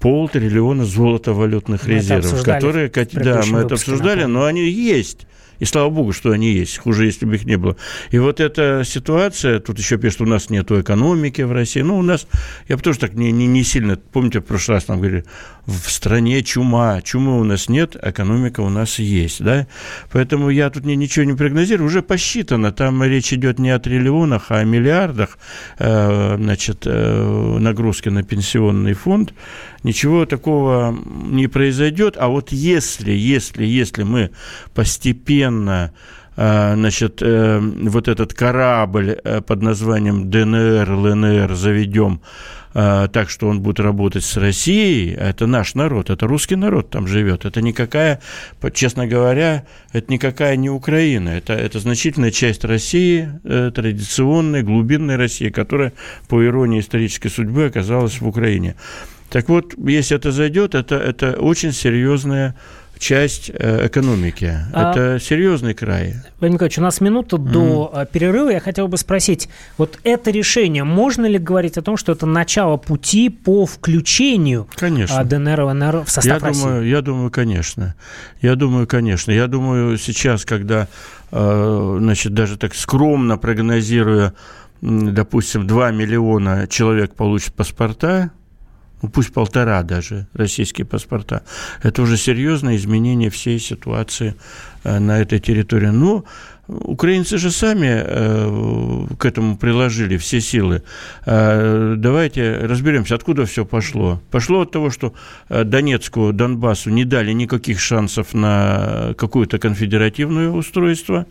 полтриллиона 0.00 0.84
золотовалютных 0.84 1.86
мы 1.86 1.94
резервов, 1.94 2.42
которые, 2.42 2.90
да, 3.12 3.42
мы 3.48 3.60
это 3.60 3.74
обсуждали, 3.74 4.24
но 4.24 4.44
они 4.44 4.68
есть. 4.68 5.26
И 5.58 5.64
слава 5.64 5.90
богу, 5.90 6.12
что 6.12 6.30
они 6.30 6.52
есть. 6.52 6.78
Хуже, 6.78 7.06
если 7.06 7.26
бы 7.26 7.34
их 7.34 7.44
не 7.44 7.56
было. 7.56 7.76
И 8.10 8.18
вот 8.18 8.40
эта 8.40 8.82
ситуация, 8.84 9.60
тут 9.60 9.78
еще 9.78 9.98
пишут, 9.98 10.22
у 10.22 10.26
нас 10.26 10.50
нет 10.50 10.70
экономики 10.70 11.42
в 11.42 11.52
России. 11.52 11.80
Ну, 11.80 11.98
у 11.98 12.02
нас, 12.02 12.26
я 12.68 12.76
бы 12.76 12.82
тоже 12.82 12.98
так 12.98 13.14
не, 13.14 13.32
не, 13.32 13.46
не 13.46 13.64
сильно, 13.64 13.96
помните, 13.96 14.40
в 14.40 14.44
прошлый 14.44 14.76
раз 14.76 14.88
нам 14.88 14.98
говорили, 14.98 15.24
в 15.66 15.90
стране 15.90 16.42
чума. 16.42 17.02
Чумы 17.02 17.38
у 17.38 17.44
нас 17.44 17.68
нет, 17.68 17.96
экономика 18.00 18.60
у 18.60 18.70
нас 18.70 18.98
есть, 18.98 19.42
да? 19.42 19.66
Поэтому 20.10 20.48
я 20.48 20.70
тут 20.70 20.84
ничего 20.84 21.24
не 21.24 21.34
прогнозирую. 21.34 21.86
Уже 21.86 22.02
посчитано, 22.02 22.72
там 22.72 23.02
речь 23.04 23.32
идет 23.32 23.58
не 23.58 23.70
о 23.70 23.78
триллионах, 23.78 24.46
а 24.50 24.58
о 24.58 24.64
миллиардах, 24.64 25.38
э, 25.78 26.36
значит, 26.38 26.84
э, 26.86 27.58
нагрузки 27.58 28.08
на 28.08 28.22
пенсионный 28.22 28.94
фонд. 28.94 29.34
Ничего 29.82 30.26
такого 30.26 30.96
не 31.26 31.46
произойдет. 31.46 32.16
А 32.18 32.28
вот 32.28 32.50
если, 32.52 33.12
если, 33.12 33.64
если 33.64 34.02
мы 34.02 34.30
постепенно 34.74 35.92
э, 36.36 36.74
значит, 36.74 37.22
вот 37.22 38.08
этот 38.08 38.34
корабль 38.34 39.20
под 39.46 39.62
названием 39.62 40.30
ДНР, 40.30 40.90
ЛНР 40.90 41.54
заведем 41.54 42.20
так, 42.74 43.30
что 43.30 43.48
он 43.48 43.60
будет 43.60 43.80
работать 43.80 44.24
с 44.24 44.36
Россией, 44.36 45.14
это 45.14 45.46
наш 45.46 45.74
народ, 45.74 46.10
это 46.10 46.26
русский 46.26 46.54
народ 46.54 46.90
там 46.90 47.06
живет. 47.06 47.44
Это 47.44 47.62
никакая, 47.62 48.20
честно 48.72 49.06
говоря, 49.06 49.64
это 49.92 50.12
никакая 50.12 50.54
не 50.56 50.70
Украина. 50.70 51.30
Это, 51.30 51.54
это 51.54 51.80
значительная 51.80 52.30
часть 52.30 52.64
России, 52.64 53.28
э, 53.44 53.72
традиционной, 53.74 54.62
глубинной 54.62 55.16
России, 55.16 55.48
которая, 55.48 55.92
по 56.28 56.44
иронии 56.44 56.80
исторической 56.80 57.30
судьбы, 57.30 57.64
оказалась 57.64 58.20
в 58.20 58.28
Украине. 58.28 58.76
Так 59.30 59.48
вот, 59.48 59.74
если 59.76 60.16
это 60.16 60.32
зайдет, 60.32 60.74
это, 60.74 60.96
это 60.96 61.32
очень 61.32 61.72
серьезная 61.72 62.54
часть 62.98 63.50
э, 63.52 63.86
экономики. 63.86 64.56
А, 64.72 64.90
это 64.90 65.24
серьезный 65.24 65.74
край. 65.74 66.14
Владимир 66.40 66.54
Николаевич, 66.54 66.78
у 66.78 66.82
нас 66.82 67.00
минута 67.00 67.36
mm-hmm. 67.36 67.50
до 67.50 67.92
э, 67.94 68.06
перерыва. 68.10 68.50
Я 68.50 68.60
хотел 68.60 68.88
бы 68.88 68.96
спросить, 68.96 69.48
вот 69.76 69.98
это 70.04 70.30
решение, 70.30 70.84
можно 70.84 71.26
ли 71.26 71.38
говорить 71.38 71.78
о 71.78 71.82
том, 71.82 71.96
что 71.96 72.12
это 72.12 72.26
начало 72.26 72.76
пути 72.76 73.28
по 73.28 73.66
включению 73.66 74.68
конечно. 74.74 75.22
ДНР, 75.24 75.60
ЛНР 75.60 76.04
в 76.04 76.10
состав 76.10 76.42
я 76.42 76.48
России? 76.48 76.62
Думаю, 76.62 76.86
я 76.86 77.00
думаю, 77.02 77.30
конечно. 77.30 77.94
Я 78.40 78.56
думаю, 78.56 78.86
конечно. 78.86 79.30
Я 79.30 79.46
думаю, 79.46 79.96
сейчас, 79.98 80.44
когда, 80.44 80.88
э, 81.30 81.96
значит, 82.00 82.34
даже 82.34 82.56
так 82.56 82.74
скромно 82.74 83.38
прогнозируя, 83.38 84.34
допустим, 84.80 85.66
2 85.66 85.90
миллиона 85.92 86.66
человек 86.68 87.14
получат 87.14 87.54
паспорта, 87.54 88.32
ну, 89.02 89.08
пусть 89.08 89.32
полтора 89.32 89.82
даже 89.82 90.26
российские 90.34 90.86
паспорта, 90.86 91.42
это 91.82 92.02
уже 92.02 92.16
серьезное 92.16 92.76
изменение 92.76 93.30
всей 93.30 93.58
ситуации 93.58 94.34
э, 94.84 94.98
на 94.98 95.20
этой 95.20 95.38
территории. 95.38 95.88
Но 95.88 96.24
Украинцы 96.68 97.38
же 97.38 97.50
сами 97.50 98.02
э, 98.04 99.06
к 99.18 99.24
этому 99.24 99.56
приложили 99.56 100.18
все 100.18 100.38
силы. 100.40 100.82
Э, 101.24 101.94
давайте 101.96 102.58
разберемся, 102.58 103.14
откуда 103.14 103.46
все 103.46 103.64
пошло. 103.64 104.20
Пошло 104.30 104.60
от 104.60 104.70
того, 104.70 104.90
что 104.90 105.14
Донецку, 105.48 106.30
Донбассу 106.34 106.90
не 106.90 107.06
дали 107.06 107.32
никаких 107.32 107.80
шансов 107.80 108.34
на 108.34 109.14
какое-то 109.16 109.58
конфедеративное 109.58 110.50
устройство 110.50 111.24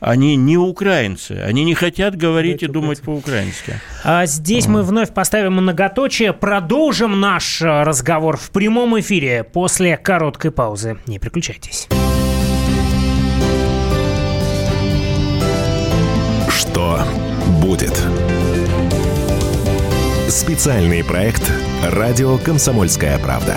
они 0.00 0.36
не 0.36 0.56
украинцы, 0.56 1.32
они 1.32 1.64
не 1.64 1.74
хотят 1.74 2.16
говорить 2.16 2.62
и 2.62 2.66
думать 2.66 3.00
по-украински. 3.00 3.80
А 4.04 4.26
здесь 4.26 4.66
мы 4.66 4.82
вновь 4.82 5.12
поставим 5.12 5.54
многоточие, 5.54 6.32
продолжим 6.32 7.20
наш 7.20 7.62
э, 7.62 7.82
разговор 7.82 8.36
в 8.36 8.50
прямом 8.50 8.98
эфире 9.00 9.44
после 9.44 9.96
короткой 9.96 10.50
паузы. 10.50 10.98
Не 11.06 11.18
переключайтесь. 11.18 11.88
Что 16.48 17.00
будет? 17.62 18.00
Специальный 20.28 21.04
проект 21.04 21.50
«Радио 21.82 22.36
Комсомольская 22.38 23.18
правда». 23.18 23.56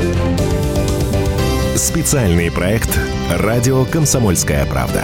Специальный 1.75 2.51
проект 2.51 2.99
«Радио 3.31 3.85
Комсомольская 3.85 4.65
правда». 4.65 5.03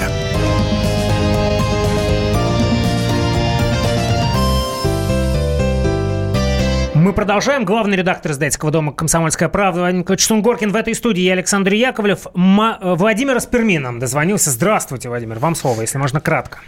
Мы 6.93 7.13
продолжаем. 7.13 7.63
Главный 7.63 7.95
редактор 7.95 8.31
издательского 8.31 8.71
дома 8.71 8.91
«Комсомольская 8.91 9.49
правда» 9.49 9.81
Владимир 9.81 10.01
Николаевич 10.01 10.25
Сунгоркин. 10.25 10.71
В 10.71 10.75
этой 10.75 10.93
студии 10.95 11.21
я 11.21 11.33
Александр 11.33 11.73
Яковлев. 11.73 12.27
Ма- 12.33 12.79
Владимир 12.81 13.37
Аспирмин 13.37 13.83
нам 13.83 13.99
дозвонился. 13.99 14.49
Здравствуйте, 14.49 15.07
Владимир. 15.07 15.37
Вам 15.39 15.55
слово, 15.55 15.81
если 15.81 15.97
можно, 15.99 16.19
кратко. 16.19 16.59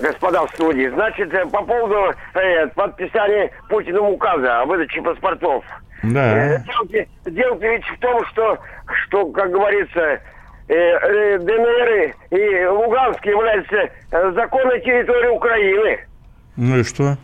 Господа 0.00 0.44
в 0.46 0.50
студии. 0.50 0.88
Значит, 0.90 1.32
э, 1.32 1.46
по 1.46 1.62
поводу 1.62 2.12
э, 2.34 2.66
подписания 2.74 3.50
Путиным 3.70 4.04
указа 4.04 4.60
о 4.60 4.66
выдаче 4.66 5.00
паспортов– 5.00 5.64
да. 6.12 6.64
Дело, 6.88 7.06
дело 7.26 7.58
ведь 7.60 7.84
в 7.84 7.98
том, 8.00 8.24
что, 8.26 8.58
что 9.04 9.26
как 9.32 9.50
говорится, 9.50 10.20
э, 10.68 10.74
э, 10.74 11.38
ДНР 11.38 12.14
и 12.30 12.66
Луганск 12.66 13.24
являются 13.24 13.76
э, 13.76 14.32
законной 14.32 14.80
территорией 14.80 15.36
Украины. 15.36 15.98
Ну 16.56 16.78
и 16.78 16.82
что? 16.84 17.16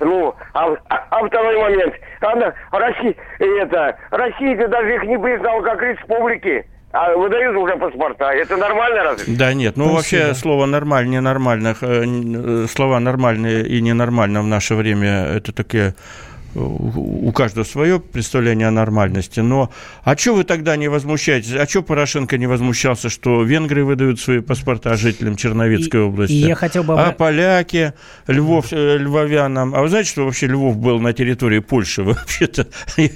Ну, 0.00 0.34
а, 0.54 0.74
а, 0.88 1.06
а 1.10 1.26
второй 1.26 1.58
момент. 1.58 1.94
Она, 2.20 2.52
Россия, 2.72 3.14
это, 3.38 3.96
Россия 4.10 4.68
даже 4.68 4.94
их 4.96 5.02
не 5.04 5.18
признала 5.18 5.62
как 5.62 5.82
республики. 5.82 6.66
А 6.90 7.14
выдают 7.14 7.54
уже 7.54 7.76
паспорта. 7.76 8.32
Это 8.32 8.56
нормально 8.56 9.02
разве? 9.04 9.36
Да 9.36 9.52
нет, 9.52 9.76
ну 9.76 9.92
Спасибо. 9.92 10.22
вообще 10.22 10.34
слово 10.34 10.64
нормально, 10.64 11.10
ненормальных, 11.10 11.82
слова 12.70 12.98
нормальные 12.98 13.66
и 13.66 13.82
ненормально 13.82 14.40
в 14.40 14.46
наше 14.46 14.74
время 14.74 15.26
это 15.26 15.52
такие 15.52 15.94
у 16.54 17.30
каждого 17.32 17.64
свое 17.64 18.00
представление 18.00 18.68
о 18.68 18.70
нормальности, 18.70 19.40
но 19.40 19.70
а 20.02 20.16
что 20.16 20.34
вы 20.34 20.44
тогда 20.44 20.76
не 20.76 20.88
возмущаетесь? 20.88 21.52
А 21.54 21.66
что 21.66 21.82
Порошенко 21.82 22.38
не 22.38 22.46
возмущался, 22.46 23.08
что 23.08 23.42
венгры 23.42 23.84
выдают 23.84 24.20
свои 24.20 24.40
паспорта 24.40 24.96
жителям 24.96 25.36
Черновицкой 25.36 26.00
и, 26.00 26.04
области? 26.04 26.32
И 26.32 26.46
я 26.46 26.54
хотел 26.54 26.84
бы... 26.84 26.98
А 26.98 27.12
поляки, 27.12 27.92
Львов, 28.26 28.68
э, 28.72 28.96
львовянам... 28.98 29.74
А 29.74 29.82
вы 29.82 29.88
знаете, 29.88 30.10
что 30.10 30.24
вообще 30.24 30.46
Львов 30.46 30.76
был 30.78 30.98
на 31.00 31.12
территории 31.12 31.58
Польши 31.58 32.02
вообще-то? 32.04 32.66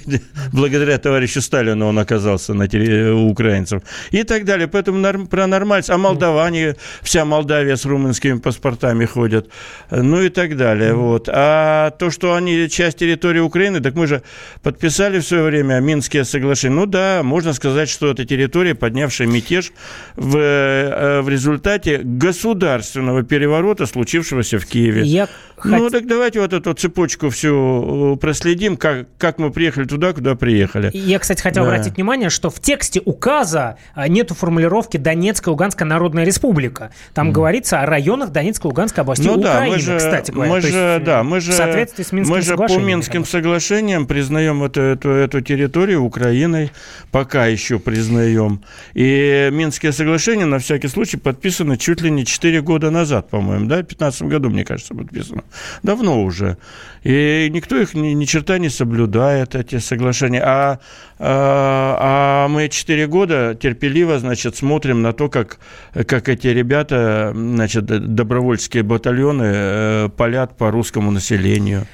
Благодаря 0.53 0.97
товарищу 0.97 1.41
Сталину 1.41 1.87
он 1.87 1.99
оказался 1.99 2.53
на 2.53 2.67
территории 2.67 3.11
украинцев. 3.11 3.81
И 4.11 4.23
так 4.23 4.45
далее. 4.45 4.67
Поэтому 4.67 4.99
норм, 4.99 5.27
про 5.27 5.47
нормальность. 5.47 5.89
А 5.89 5.97
молдаване, 5.97 6.75
вся 7.01 7.25
Молдавия 7.25 7.75
с 7.75 7.85
румынскими 7.85 8.37
паспортами 8.37 9.05
ходят. 9.05 9.49
Ну 9.89 10.21
и 10.21 10.29
так 10.29 10.55
далее. 10.55 10.93
Вот. 10.93 11.29
А 11.31 11.91
то, 11.91 12.11
что 12.11 12.35
они 12.35 12.69
часть 12.69 12.99
территории 12.99 13.22
территории 13.23 13.39
Украины, 13.39 13.79
так 13.79 13.95
мы 13.95 14.07
же 14.07 14.21
подписали 14.61 15.19
в 15.19 15.23
свое 15.23 15.43
время 15.43 15.79
Минские 15.79 16.25
соглашения. 16.25 16.75
Ну 16.75 16.85
да, 16.85 17.21
можно 17.23 17.53
сказать, 17.53 17.89
что 17.89 18.11
это 18.11 18.25
территория, 18.25 18.75
поднявшая 18.75 19.27
мятеж 19.27 19.71
в, 20.15 20.37
э, 20.37 21.21
в 21.21 21.29
результате 21.29 22.01
государственного 22.03 23.23
переворота, 23.23 23.85
случившегося 23.85 24.59
в 24.59 24.65
Киеве. 24.65 25.03
Я 25.03 25.27
ну, 25.65 25.89
так 25.89 26.07
давайте 26.07 26.41
вот 26.41 26.53
эту 26.53 26.73
цепочку 26.73 27.29
всю 27.29 28.13
э, 28.13 28.17
проследим, 28.17 28.77
как, 28.77 29.07
как 29.17 29.39
мы 29.39 29.51
приехали 29.51 29.85
туда, 29.85 30.13
куда 30.13 30.35
приехали. 30.35 30.91
Я, 30.93 31.19
кстати, 31.19 31.41
хотел 31.41 31.63
да. 31.63 31.69
обратить 31.69 31.95
внимание, 31.95 32.29
что 32.29 32.49
в 32.49 32.59
тексте 32.59 33.01
указа 33.05 33.77
а, 33.93 34.07
нету 34.07 34.33
формулировки 34.33 34.97
Донецкая 34.97 35.51
Луганская 35.51 35.87
Народная 35.87 36.25
Республика. 36.25 36.91
Там 37.13 37.29
mm. 37.29 37.31
говорится 37.31 37.79
о 37.81 37.85
районах 37.85 38.31
Донецкой 38.31 38.69
Луганской 38.69 39.03
области 39.03 39.27
ну, 39.27 39.37
Украины, 39.37 39.65
да, 39.65 39.71
мы 39.71 39.79
же, 39.79 39.97
кстати 39.97 40.31
говоря. 40.31 40.51
Мы 40.51 40.61
же, 40.61 41.01
да, 41.05 41.23
мы 41.23 41.39
же, 41.39 41.51
в 41.51 41.55
соответствии 41.55 42.03
с 42.03 42.11
Минским 42.11 42.35
мы 42.35 42.41
же 42.41 42.57
по 42.57 42.79
Минским 42.79 43.12
соглашениям 43.23 44.07
признаем 44.07 44.63
эту, 44.63 44.81
эту, 44.81 45.09
эту 45.09 45.41
территорию 45.41 46.03
Украиной, 46.03 46.71
пока 47.11 47.45
еще 47.45 47.79
признаем. 47.79 48.61
И 48.93 49.49
Минские 49.51 49.91
соглашения, 49.91 50.45
на 50.45 50.57
всякий 50.57 50.87
случай, 50.87 51.17
подписаны 51.17 51.77
чуть 51.77 52.01
ли 52.01 52.11
не 52.11 52.25
4 52.25 52.61
года 52.61 52.89
назад, 52.89 53.29
по-моему, 53.29 53.67
да, 53.67 53.75
в 53.75 53.87
2015 53.87 54.21
году, 54.23 54.49
мне 54.49 54.65
кажется, 54.65 54.93
подписано 54.95 55.43
давно 55.83 56.23
уже. 56.23 56.57
И 57.03 57.49
никто 57.51 57.77
их 57.77 57.93
ни, 57.93 58.09
ни 58.09 58.25
черта 58.25 58.57
не 58.57 58.69
соблюдает, 58.69 59.55
эти 59.55 59.79
соглашения. 59.79 60.41
А, 60.43 60.79
а, 61.19 61.97
а 61.99 62.47
мы 62.47 62.69
четыре 62.69 63.07
года 63.07 63.55
терпеливо, 63.59 64.19
значит, 64.19 64.55
смотрим 64.55 65.01
на 65.01 65.13
то, 65.13 65.29
как, 65.29 65.59
как 65.93 66.29
эти 66.29 66.47
ребята, 66.47 67.31
значит, 67.35 67.85
добровольческие 67.85 68.83
батальоны 68.83 69.43
э, 69.45 70.09
палят 70.15 70.57
по 70.57 70.71
русскому 70.71 71.11
населению. 71.11 71.85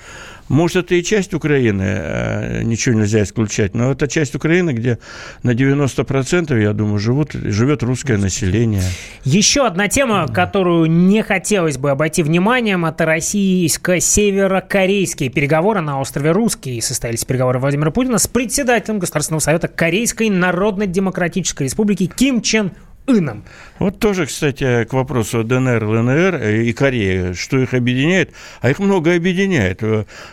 Может, 0.49 0.85
это 0.85 0.95
и 0.95 1.03
часть 1.03 1.35
Украины, 1.35 1.83
э, 1.83 2.63
ничего 2.63 2.95
нельзя 2.95 3.21
исключать, 3.23 3.75
но 3.75 3.91
это 3.91 4.07
часть 4.07 4.33
Украины, 4.35 4.71
где 4.71 4.97
на 5.43 5.53
90%, 5.53 6.59
я 6.59 6.73
думаю, 6.73 6.97
живут, 6.97 7.33
живет 7.33 7.83
русское 7.83 8.17
население. 8.17 8.81
Еще 9.23 9.67
одна 9.67 9.87
тема, 9.87 10.27
которую 10.27 10.89
не 10.89 11.21
хотелось 11.21 11.77
бы 11.77 11.91
обойти 11.91 12.23
вниманием, 12.23 12.83
это 12.85 13.05
российско-северокорейские 13.05 15.29
переговоры 15.29 15.81
на 15.81 16.01
острове 16.01 16.31
Русский. 16.31 16.81
Состоялись 16.81 17.23
переговоры 17.25 17.59
Владимира 17.59 17.91
Путина 17.91 18.17
с 18.17 18.25
председателем 18.27 18.97
Государственного 18.97 19.41
совета 19.41 19.67
Корейской 19.67 20.31
Народно-Демократической 20.31 21.61
Республики 21.63 22.07
Ким 22.07 22.41
Чен 22.41 22.71
Ином. 23.17 23.43
Вот 23.79 23.99
тоже, 23.99 24.25
кстати, 24.25 24.83
к 24.85 24.93
вопросу 24.93 25.43
ДНР, 25.43 25.83
ЛНР 25.83 26.35
и 26.43 26.73
Кореи, 26.73 27.33
что 27.33 27.59
их 27.59 27.73
объединяет, 27.73 28.31
а 28.61 28.69
их 28.69 28.79
много 28.79 29.15
объединяет. 29.15 29.81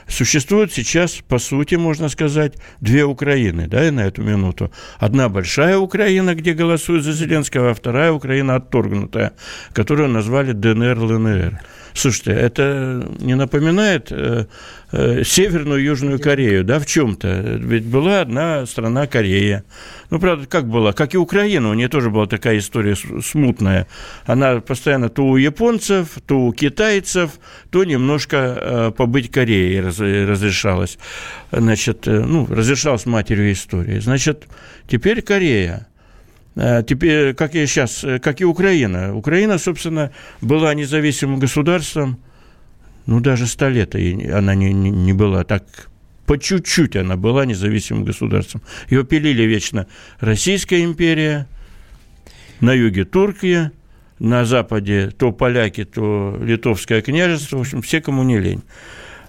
Существует 0.09 0.73
сейчас, 0.73 1.23
по 1.29 1.39
сути, 1.39 1.77
можно 1.77 2.09
сказать, 2.09 2.55
две 2.81 3.05
Украины, 3.05 3.67
да, 3.67 3.91
на 3.93 4.01
эту 4.01 4.23
минуту. 4.23 4.73
Одна 4.99 5.29
большая 5.29 5.79
Украина, 5.79 6.35
где 6.35 6.55
голосуют 6.55 7.05
за 7.05 7.13
Зеленского, 7.13 7.71
а 7.71 7.75
вторая 7.75 8.13
Украина 8.13 8.57
отторгнутая, 8.57 9.33
которую 9.73 10.09
назвали 10.09 10.53
ДНР, 10.53 10.99
ЛНР. 10.99 11.61
Слушайте, 11.97 12.33
это 12.33 13.09
не 13.21 13.35
напоминает 13.37 14.09
э, 14.11 14.45
э, 14.93 15.25
Северную 15.25 15.81
и 15.81 15.85
Южную 15.85 16.21
Корею, 16.21 16.63
да, 16.63 16.79
в 16.79 16.85
чем-то? 16.85 17.57
Ведь 17.59 17.85
была 17.85 18.21
одна 18.21 18.67
страна 18.67 19.07
Корея. 19.07 19.65
Ну, 20.11 20.19
правда, 20.19 20.47
как 20.47 20.69
была? 20.69 20.93
Как 20.93 21.15
и 21.15 21.17
Украина, 21.17 21.71
у 21.71 21.75
нее 21.75 21.89
тоже 21.89 22.11
была 22.11 22.27
такая 22.27 22.59
история 22.59 22.97
смутная. 22.97 23.87
Она 24.27 24.61
постоянно 24.61 25.09
то 25.09 25.25
у 25.25 25.37
японцев, 25.37 26.19
то 26.27 26.47
у 26.47 26.53
китайцев, 26.53 27.31
то 27.71 27.83
немножко 27.85 28.37
э, 28.37 28.93
побыть 28.95 29.31
Кореей 29.31 29.81
раз, 29.81 29.99
разрешалось. 29.99 30.99
Значит, 31.51 32.05
ну, 32.05 32.47
разрешалась 32.47 33.07
матерью 33.07 33.53
истории. 33.53 34.01
Значит, 34.01 34.47
теперь 34.87 35.23
Корея. 35.23 35.87
Э, 36.57 36.83
теперь, 36.87 37.35
как 37.35 37.55
и 37.55 37.67
сейчас, 37.67 38.03
э, 38.03 38.19
как 38.19 38.41
и 38.41 38.45
Украина. 38.45 39.15
Украина, 39.15 39.59
собственно, 39.59 40.11
была 40.41 40.75
независимым 40.75 41.39
государством 41.39 42.19
ну, 43.07 43.21
даже 43.21 43.47
100 43.47 43.69
лет 43.69 43.95
она 43.95 44.55
не, 44.55 44.73
не, 44.73 44.91
не 44.91 45.13
была 45.13 45.45
так 45.45 45.65
по 46.27 46.39
чуть-чуть 46.39 46.97
она 46.97 47.17
была 47.17 47.47
независимым 47.47 48.05
государством. 48.05 48.63
Ее 48.91 49.05
пилили 49.05 49.45
вечно 49.45 49.87
Российская 50.19 50.83
империя, 50.83 51.47
на 52.61 52.73
юге 52.73 53.05
Турция, 53.05 53.71
на 54.19 54.45
западе 54.45 55.13
то 55.17 55.31
поляки, 55.31 55.85
то 55.85 56.37
литовское 56.43 57.01
княжество, 57.01 57.59
в 57.59 57.61
общем, 57.61 57.81
все 57.83 58.01
кому 58.01 58.25
не 58.25 58.41
лень. 58.41 58.65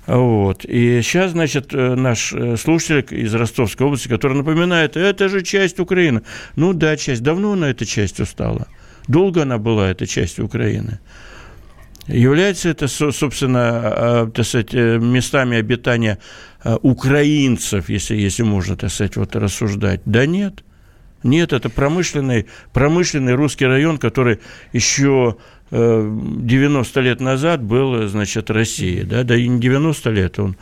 Вот. 0.08 0.64
И 0.64 1.02
сейчас, 1.02 1.32
значит, 1.32 1.74
э, 1.74 1.96
наш 1.96 2.32
э, 2.34 2.56
слушатель 2.56 3.20
из 3.20 3.36
Ростовской 3.36 3.86
области, 3.86 4.08
который 4.08 4.38
напоминает, 4.38 4.96
это 4.96 5.28
же 5.28 5.44
часть 5.44 5.80
Украины. 5.80 6.22
Ну 6.56 6.74
да, 6.74 6.96
часть. 6.96 7.22
Давно 7.24 7.52
она 7.52 7.70
этой 7.70 7.86
частью 7.86 8.26
стала. 8.26 8.68
Долго 9.08 9.42
она 9.42 9.58
была 9.58 9.90
этой 9.90 10.08
частью 10.08 10.46
Украины. 10.46 11.00
Является 12.08 12.70
это, 12.70 12.88
собственно, 12.88 13.60
а, 13.62 14.32
так 14.34 14.46
сказать, 14.46 14.74
э, 14.74 14.98
местами 14.98 15.58
обитания 15.58 16.20
украинцев, 16.82 17.90
если, 17.90 18.16
если 18.16 18.44
можно, 18.44 18.76
так 18.76 18.92
сказать, 18.92 19.18
вот 19.18 19.36
рассуждать? 19.36 20.02
Да 20.06 20.26
нет. 20.26 20.64
Нет, 21.28 21.54
это 21.54 21.70
промышленный, 21.70 22.48
промышленный 22.74 23.36
русский 23.36 23.66
район, 23.66 23.98
который 23.98 24.40
еще 24.74 25.38
90 25.70 27.02
лет 27.02 27.20
назад 27.20 27.62
был, 27.62 28.08
значит, 28.08 28.50
Россия, 28.50 29.04
да, 29.04 29.24
да 29.24 29.36
и 29.36 29.48
не 29.48 29.60
90 29.60 30.10
лет, 30.12 30.40
он, 30.40 30.56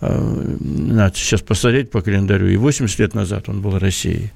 э, 0.00 0.56
надо 0.60 1.16
сейчас 1.16 1.40
посмотреть 1.40 1.90
по 1.90 2.02
календарю, 2.02 2.46
и 2.46 2.56
80 2.56 2.98
лет 3.00 3.14
назад 3.14 3.48
он 3.48 3.62
был 3.62 3.78
Россией. 3.78 4.30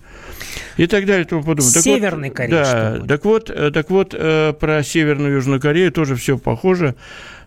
И 0.77 0.87
так 0.87 1.07
далее, 1.07 1.25
и 1.25 1.29
тому 1.29 1.43
подобное. 1.43 1.83
Северной 1.83 2.29
вот, 2.29 2.37
Кореи. 2.37 2.51
Да, 2.51 2.99
так 3.07 3.25
вот, 3.25 3.49
э, 3.49 3.71
так 3.73 3.91
вот, 3.91 4.13
э, 4.13 4.55
про 4.59 4.83
Северную 4.83 5.31
и 5.31 5.35
Южную 5.37 5.61
Корею 5.61 5.93
тоже 5.93 6.17
все 6.17 6.37
похоже. 6.37 6.97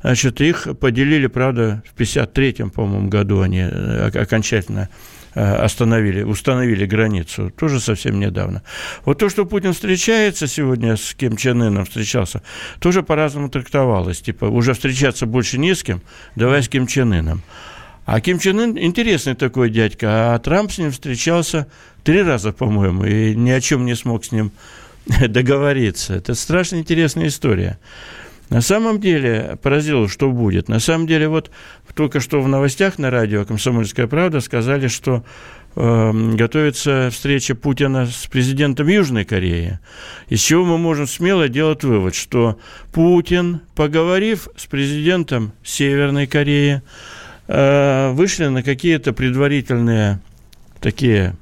Значит, 0.02 0.40
их 0.40 0.68
поделили, 0.80 1.28
правда, 1.28 1.84
в 1.94 2.00
53-м, 2.00 2.70
по-моему, 2.70 3.10
году 3.10 3.42
они 3.42 3.62
окончательно 3.62 4.90
Э, 4.90 5.21
остановили, 5.34 6.24
установили 6.24 6.86
границу, 6.86 7.52
тоже 7.52 7.80
совсем 7.80 8.20
недавно. 8.20 8.64
Вот 9.06 9.20
то, 9.20 9.30
что 9.30 9.46
Путин 9.46 9.74
встречается 9.74 10.48
сегодня 10.48 10.98
с 10.98 11.14
Ким 11.14 11.38
Чен 11.38 11.62
Ыном, 11.62 11.86
встречался, 11.86 12.42
тоже 12.80 13.04
по-разному 13.04 13.50
трактовалось. 13.50 14.22
Типа, 14.22 14.46
уже 14.46 14.74
встречаться 14.74 15.26
больше 15.26 15.58
не 15.58 15.74
с 15.76 15.84
кем, 15.84 16.02
давай 16.36 16.64
с 16.64 16.70
Ким 16.70 16.88
Чен 16.88 17.14
Ыном. 17.14 17.42
А 18.06 18.20
Ким 18.20 18.40
Чен 18.40 18.60
Ын 18.60 18.78
интересный 18.78 19.36
такой 19.36 19.70
дядька, 19.70 20.34
а 20.34 20.40
Трамп 20.40 20.72
с 20.72 20.78
ним 20.80 20.92
встречался 20.92 21.68
три 22.04 22.22
раза, 22.22 22.52
по-моему, 22.52 23.06
и 23.06 23.36
ни 23.36 23.52
о 23.52 23.62
чем 23.62 23.86
не 23.86 23.96
смог 23.96 24.26
с 24.26 24.32
ним 24.32 24.52
договориться. 25.28 26.16
Это 26.16 26.34
страшно 26.36 26.78
интересная 26.78 27.28
история. 27.28 27.80
На 28.52 28.60
самом 28.60 29.00
деле 29.00 29.58
поразило, 29.64 30.10
что 30.10 30.30
будет. 30.30 30.68
На 30.68 30.80
самом 30.80 31.08
деле 31.08 31.30
вот 31.30 31.50
только 31.96 32.20
что 32.20 32.42
в 32.42 32.50
новостях 32.50 33.00
на 33.00 33.10
радио 33.10 33.46
«Комсомольская 33.46 34.08
правда» 34.08 34.42
сказали, 34.42 34.90
что 34.90 35.24
э, 35.78 36.12
готовится 36.34 37.08
встреча 37.14 37.56
Путина 37.56 38.08
с 38.08 38.28
президентом 38.28 38.90
Южной 38.90 39.24
Кореи, 39.24 39.80
из 40.28 40.42
чего 40.42 40.66
мы 40.66 40.78
можем 40.78 41.08
смело 41.08 41.48
делать 41.48 41.86
вывод, 41.86 42.14
что 42.14 42.60
Путин, 42.92 43.62
поговорив 43.74 44.50
с 44.58 44.66
президентом 44.66 45.54
Северной 45.64 46.28
Кореи, 46.28 46.82
э, 47.48 48.12
вышли 48.12 48.48
на 48.48 48.64
какие-то 48.64 49.14
предварительные 49.14 50.20
такие 50.82 51.38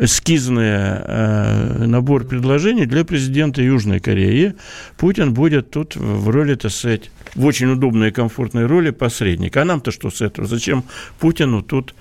эскизный 0.00 0.64
э, 0.64 1.84
набор 1.86 2.24
предложений 2.24 2.86
для 2.86 3.04
президента 3.04 3.62
Южной 3.62 4.00
Кореи. 4.00 4.54
Путин 4.96 5.34
будет 5.34 5.70
тут 5.70 5.96
в 5.96 6.28
роли, 6.28 6.54
так 6.54 6.70
сказать, 6.70 7.10
в 7.34 7.44
очень 7.44 7.70
удобной 7.70 8.08
и 8.08 8.12
комфортной 8.12 8.66
роли 8.66 8.90
посредника. 8.90 9.62
А 9.62 9.64
нам-то 9.64 9.90
что 9.90 10.10
с 10.10 10.20
этого? 10.20 10.46
Зачем 10.46 10.84
Путину 11.18 11.62
тут, 11.62 11.94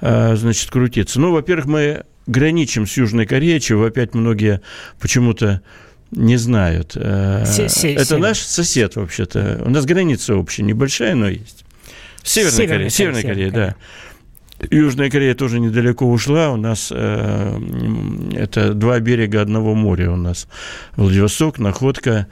э, 0.00 0.36
значит, 0.36 0.70
крутиться? 0.70 1.20
Ну, 1.20 1.32
во-первых, 1.32 1.66
мы 1.66 2.04
граничим 2.26 2.86
с 2.86 2.96
Южной 2.96 3.26
Кореей, 3.26 3.60
чего 3.60 3.84
опять 3.84 4.14
многие 4.14 4.60
почему-то 5.00 5.62
не 6.10 6.36
знают. 6.36 6.92
Э, 6.94 7.44
это 7.44 8.18
наш 8.18 8.38
сосед, 8.38 8.96
вообще-то. 8.96 9.62
У 9.64 9.70
нас 9.70 9.84
граница 9.84 10.36
общая, 10.36 10.62
небольшая, 10.62 11.14
но 11.14 11.28
есть. 11.28 11.64
Северная, 12.22 12.52
Северная 12.52 12.68
Корея, 12.68 12.90
Северная 12.90 13.22
Корея, 13.22 13.50
Корея, 13.50 13.66
да. 13.68 13.74
Южная 14.70 15.10
Корея 15.10 15.34
тоже 15.34 15.60
недалеко 15.60 16.06
ушла. 16.06 16.50
У 16.50 16.56
нас 16.56 16.92
э, 16.94 17.60
это 18.32 18.74
два 18.74 19.00
берега 19.00 19.42
одного 19.42 19.74
моря 19.74 20.12
у 20.12 20.16
нас. 20.16 20.46
Владивосток, 20.96 21.58
Находка, 21.58 22.26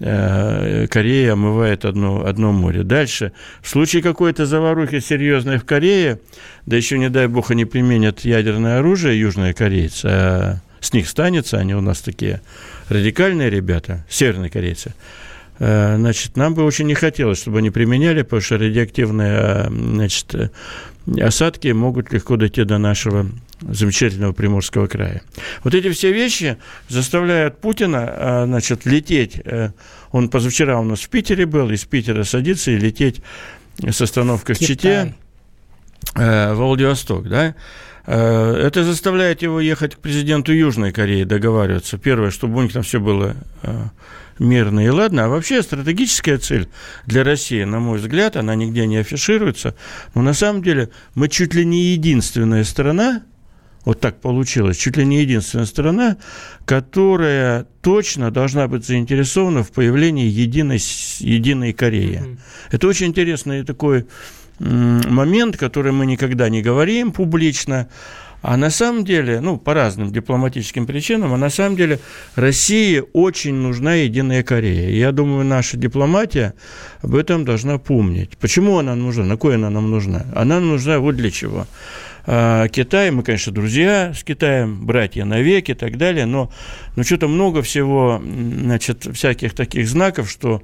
э, 0.00 0.86
Корея 0.88 1.34
омывает 1.34 1.84
одно, 1.84 2.26
одно 2.26 2.52
море. 2.52 2.82
Дальше, 2.82 3.32
в 3.62 3.68
случае 3.68 4.02
какой-то 4.02 4.46
заварухи 4.46 5.00
серьезной 5.00 5.58
в 5.58 5.64
Корее, 5.64 6.20
да 6.66 6.76
еще, 6.76 6.98
не 6.98 7.08
дай 7.08 7.28
бог, 7.28 7.50
они 7.50 7.64
применят 7.64 8.20
ядерное 8.20 8.78
оружие, 8.80 9.18
южные 9.18 9.54
корейцы, 9.54 10.06
а 10.06 10.56
с 10.80 10.92
них 10.92 11.08
станется, 11.08 11.58
они 11.58 11.74
у 11.74 11.80
нас 11.80 12.00
такие 12.00 12.40
радикальные 12.88 13.50
ребята, 13.50 14.04
северные 14.08 14.50
корейцы, 14.50 14.94
значит, 15.58 16.36
нам 16.36 16.54
бы 16.54 16.64
очень 16.64 16.86
не 16.86 16.94
хотелось, 16.94 17.38
чтобы 17.40 17.58
они 17.58 17.70
применяли, 17.70 18.22
потому 18.22 18.42
что 18.42 18.58
радиоактивные 18.58 19.38
а, 19.38 19.66
значит, 19.70 20.52
осадки 21.20 21.68
могут 21.68 22.12
легко 22.12 22.36
дойти 22.36 22.64
до 22.64 22.78
нашего 22.78 23.26
замечательного 23.60 24.32
Приморского 24.32 24.86
края. 24.86 25.22
Вот 25.64 25.74
эти 25.74 25.90
все 25.90 26.12
вещи 26.12 26.58
заставляют 26.88 27.60
Путина 27.60 28.44
значит, 28.46 28.84
лететь. 28.84 29.40
Э, 29.44 29.70
он 30.10 30.28
позавчера 30.28 30.78
у 30.78 30.84
нас 30.84 31.00
в 31.00 31.08
Питере 31.08 31.46
был, 31.46 31.70
из 31.70 31.84
Питера 31.84 32.24
садиться 32.24 32.70
и 32.70 32.76
лететь 32.76 33.22
с 33.78 34.00
остановкой 34.00 34.56
в 34.56 34.58
Чите 34.58 35.14
э, 36.14 36.52
в 36.52 36.56
Владивосток. 36.56 37.28
Да? 37.28 37.54
Э, 38.06 38.54
это 38.54 38.84
заставляет 38.84 39.42
его 39.42 39.60
ехать 39.60 39.94
к 39.96 39.98
президенту 39.98 40.52
Южной 40.52 40.92
Кореи, 40.92 41.24
договариваться. 41.24 41.98
Первое, 41.98 42.30
чтобы 42.30 42.58
у 42.58 42.62
них 42.62 42.72
там 42.72 42.82
все 42.82 43.00
было 43.00 43.34
мирно 44.38 44.84
и 44.84 44.88
ладно. 44.88 45.24
А 45.24 45.28
вообще 45.28 45.62
стратегическая 45.62 46.38
цель 46.38 46.68
для 47.06 47.24
России, 47.24 47.64
на 47.64 47.80
мой 47.80 47.98
взгляд, 47.98 48.36
она 48.36 48.54
нигде 48.54 48.86
не 48.86 48.98
афишируется. 48.98 49.74
Но 50.14 50.22
на 50.22 50.34
самом 50.34 50.62
деле 50.62 50.90
мы 51.14 51.28
чуть 51.28 51.54
ли 51.54 51.64
не 51.64 51.92
единственная 51.92 52.64
страна, 52.64 53.22
вот 53.84 54.00
так 54.00 54.20
получилось, 54.20 54.76
чуть 54.76 54.96
ли 54.96 55.04
не 55.04 55.20
единственная 55.20 55.64
страна, 55.64 56.16
которая 56.64 57.66
точно 57.82 58.32
должна 58.32 58.66
быть 58.66 58.84
заинтересована 58.84 59.62
в 59.62 59.70
появлении 59.70 60.26
единой, 60.26 60.80
единой 61.20 61.72
Кореи. 61.72 62.20
Mm-hmm. 62.20 62.38
Это 62.72 62.88
очень 62.88 63.06
интересный 63.06 63.64
такой 63.64 64.06
момент, 64.58 65.56
который 65.56 65.92
мы 65.92 66.06
никогда 66.06 66.48
не 66.48 66.62
говорим 66.62 67.12
публично, 67.12 67.88
а 68.42 68.56
на 68.56 68.70
самом 68.70 69.04
деле, 69.04 69.40
ну, 69.40 69.56
по 69.56 69.74
разным 69.74 70.12
дипломатическим 70.12 70.86
причинам, 70.86 71.32
а 71.34 71.36
на 71.36 71.50
самом 71.50 71.76
деле 71.76 71.98
России 72.36 73.02
очень 73.12 73.54
нужна 73.54 73.94
единая 73.94 74.42
Корея. 74.44 74.90
Я 74.90 75.10
думаю, 75.10 75.44
наша 75.44 75.76
дипломатия 75.76 76.54
об 77.02 77.16
этом 77.16 77.44
должна 77.44 77.78
помнить. 77.78 78.38
Почему 78.38 78.78
она 78.78 78.94
нужна? 78.94 79.24
На 79.24 79.36
кое 79.36 79.56
она 79.56 79.70
нам 79.70 79.90
нужна? 79.90 80.26
Она 80.34 80.60
нужна 80.60 81.00
вот 81.00 81.16
для 81.16 81.30
чего. 81.30 81.66
А, 82.28 82.68
Китай, 82.68 83.10
мы, 83.10 83.22
конечно, 83.22 83.52
друзья 83.52 84.12
с 84.14 84.22
Китаем, 84.22 84.84
братья 84.84 85.24
навеки 85.24 85.72
и 85.72 85.74
так 85.74 85.96
далее, 85.96 86.26
но, 86.26 86.52
но 86.94 87.02
что-то 87.04 87.28
много 87.28 87.62
всего, 87.62 88.20
значит, 88.22 89.08
всяких 89.12 89.54
таких 89.54 89.88
знаков, 89.88 90.30
что, 90.30 90.62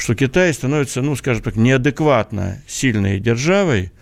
что 0.00 0.14
Китай 0.14 0.52
становится, 0.52 1.02
ну, 1.02 1.16
скажем 1.16 1.42
так, 1.42 1.56
неадекватно 1.56 2.62
сильной 2.66 3.20
державой 3.20 3.92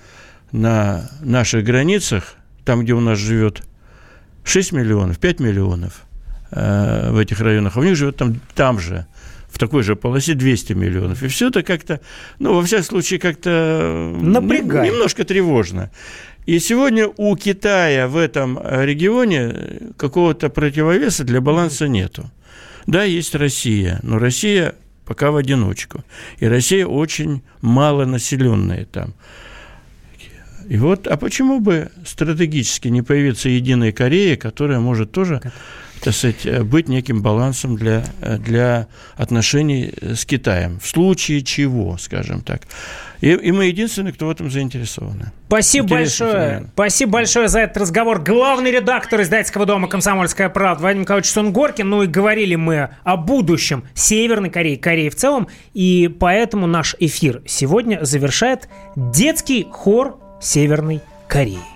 на 0.52 1.10
наших 1.20 1.64
границах, 1.64 2.34
там, 2.64 2.82
где 2.82 2.92
у 2.94 3.00
нас 3.00 3.18
живет 3.18 3.62
6 4.44 4.72
миллионов, 4.72 5.18
5 5.18 5.40
миллионов 5.40 6.06
э, 6.50 7.10
в 7.10 7.18
этих 7.18 7.40
районах, 7.40 7.76
а 7.76 7.80
у 7.80 7.82
них 7.82 7.96
живет 7.96 8.16
там, 8.16 8.40
там 8.54 8.78
же, 8.78 9.06
в 9.48 9.58
такой 9.58 9.82
же 9.82 9.96
полосе 9.96 10.34
200 10.34 10.74
миллионов. 10.74 11.22
И 11.22 11.28
все 11.28 11.48
это 11.48 11.62
как-то, 11.62 12.00
ну, 12.38 12.54
во 12.54 12.62
всяком 12.62 12.84
случае, 12.84 13.18
как-то 13.18 14.12
Напрягает. 14.20 14.92
немножко 14.92 15.24
тревожно. 15.24 15.90
И 16.44 16.58
сегодня 16.60 17.08
у 17.16 17.34
Китая 17.36 18.06
в 18.06 18.16
этом 18.16 18.58
регионе 18.62 19.92
какого-то 19.96 20.48
противовеса 20.48 21.24
для 21.24 21.40
баланса 21.40 21.88
нету. 21.88 22.30
Да, 22.86 23.02
есть 23.02 23.34
Россия, 23.34 23.98
но 24.02 24.18
Россия 24.18 24.74
пока 25.06 25.30
в 25.30 25.36
одиночку. 25.36 26.04
И 26.38 26.46
Россия 26.46 26.86
очень 26.86 27.42
малонаселенная 27.62 28.84
там. 28.84 29.14
И 30.68 30.76
вот, 30.78 31.06
а 31.06 31.16
почему 31.16 31.60
бы 31.60 31.90
стратегически 32.04 32.88
не 32.88 33.02
появиться 33.02 33.48
единая 33.48 33.92
Корея, 33.92 34.36
которая 34.36 34.80
может 34.80 35.12
тоже 35.12 35.40
так 36.06 36.14
сказать, 36.14 36.62
быть 36.66 36.86
неким 36.88 37.20
балансом 37.20 37.74
для, 37.74 38.04
для 38.20 38.86
отношений 39.16 39.92
с 40.00 40.24
Китаем. 40.24 40.78
В 40.78 40.86
случае 40.86 41.42
чего, 41.42 41.98
скажем 41.98 42.42
так. 42.42 42.62
И, 43.20 43.30
и 43.30 43.50
мы 43.50 43.64
единственные, 43.64 44.12
кто 44.12 44.28
в 44.28 44.30
этом 44.30 44.48
заинтересованы. 44.48 45.32
Спасибо 45.48 45.88
большое. 45.88 46.32
Феномен. 46.32 46.70
Спасибо 46.74 47.12
большое 47.12 47.48
за 47.48 47.60
этот 47.60 47.78
разговор. 47.78 48.22
Главный 48.22 48.70
редактор 48.70 49.20
издательского 49.22 49.66
дома 49.66 49.88
«Комсомольская 49.88 50.48
правда» 50.48 50.84
Вадим 50.84 51.00
Николаевич 51.00 51.28
Сунгоркин. 51.32 51.88
Ну 51.88 52.04
и 52.04 52.06
говорили 52.06 52.54
мы 52.54 52.90
о 53.02 53.16
будущем 53.16 53.82
Северной 53.94 54.50
Кореи, 54.50 54.76
Кореи 54.76 55.08
в 55.08 55.16
целом. 55.16 55.48
И 55.74 56.08
поэтому 56.20 56.68
наш 56.68 56.94
эфир 57.00 57.42
сегодня 57.46 58.04
завершает 58.04 58.68
детский 58.94 59.66
хор 59.68 60.20
Северной 60.40 61.00
Кореи. 61.26 61.75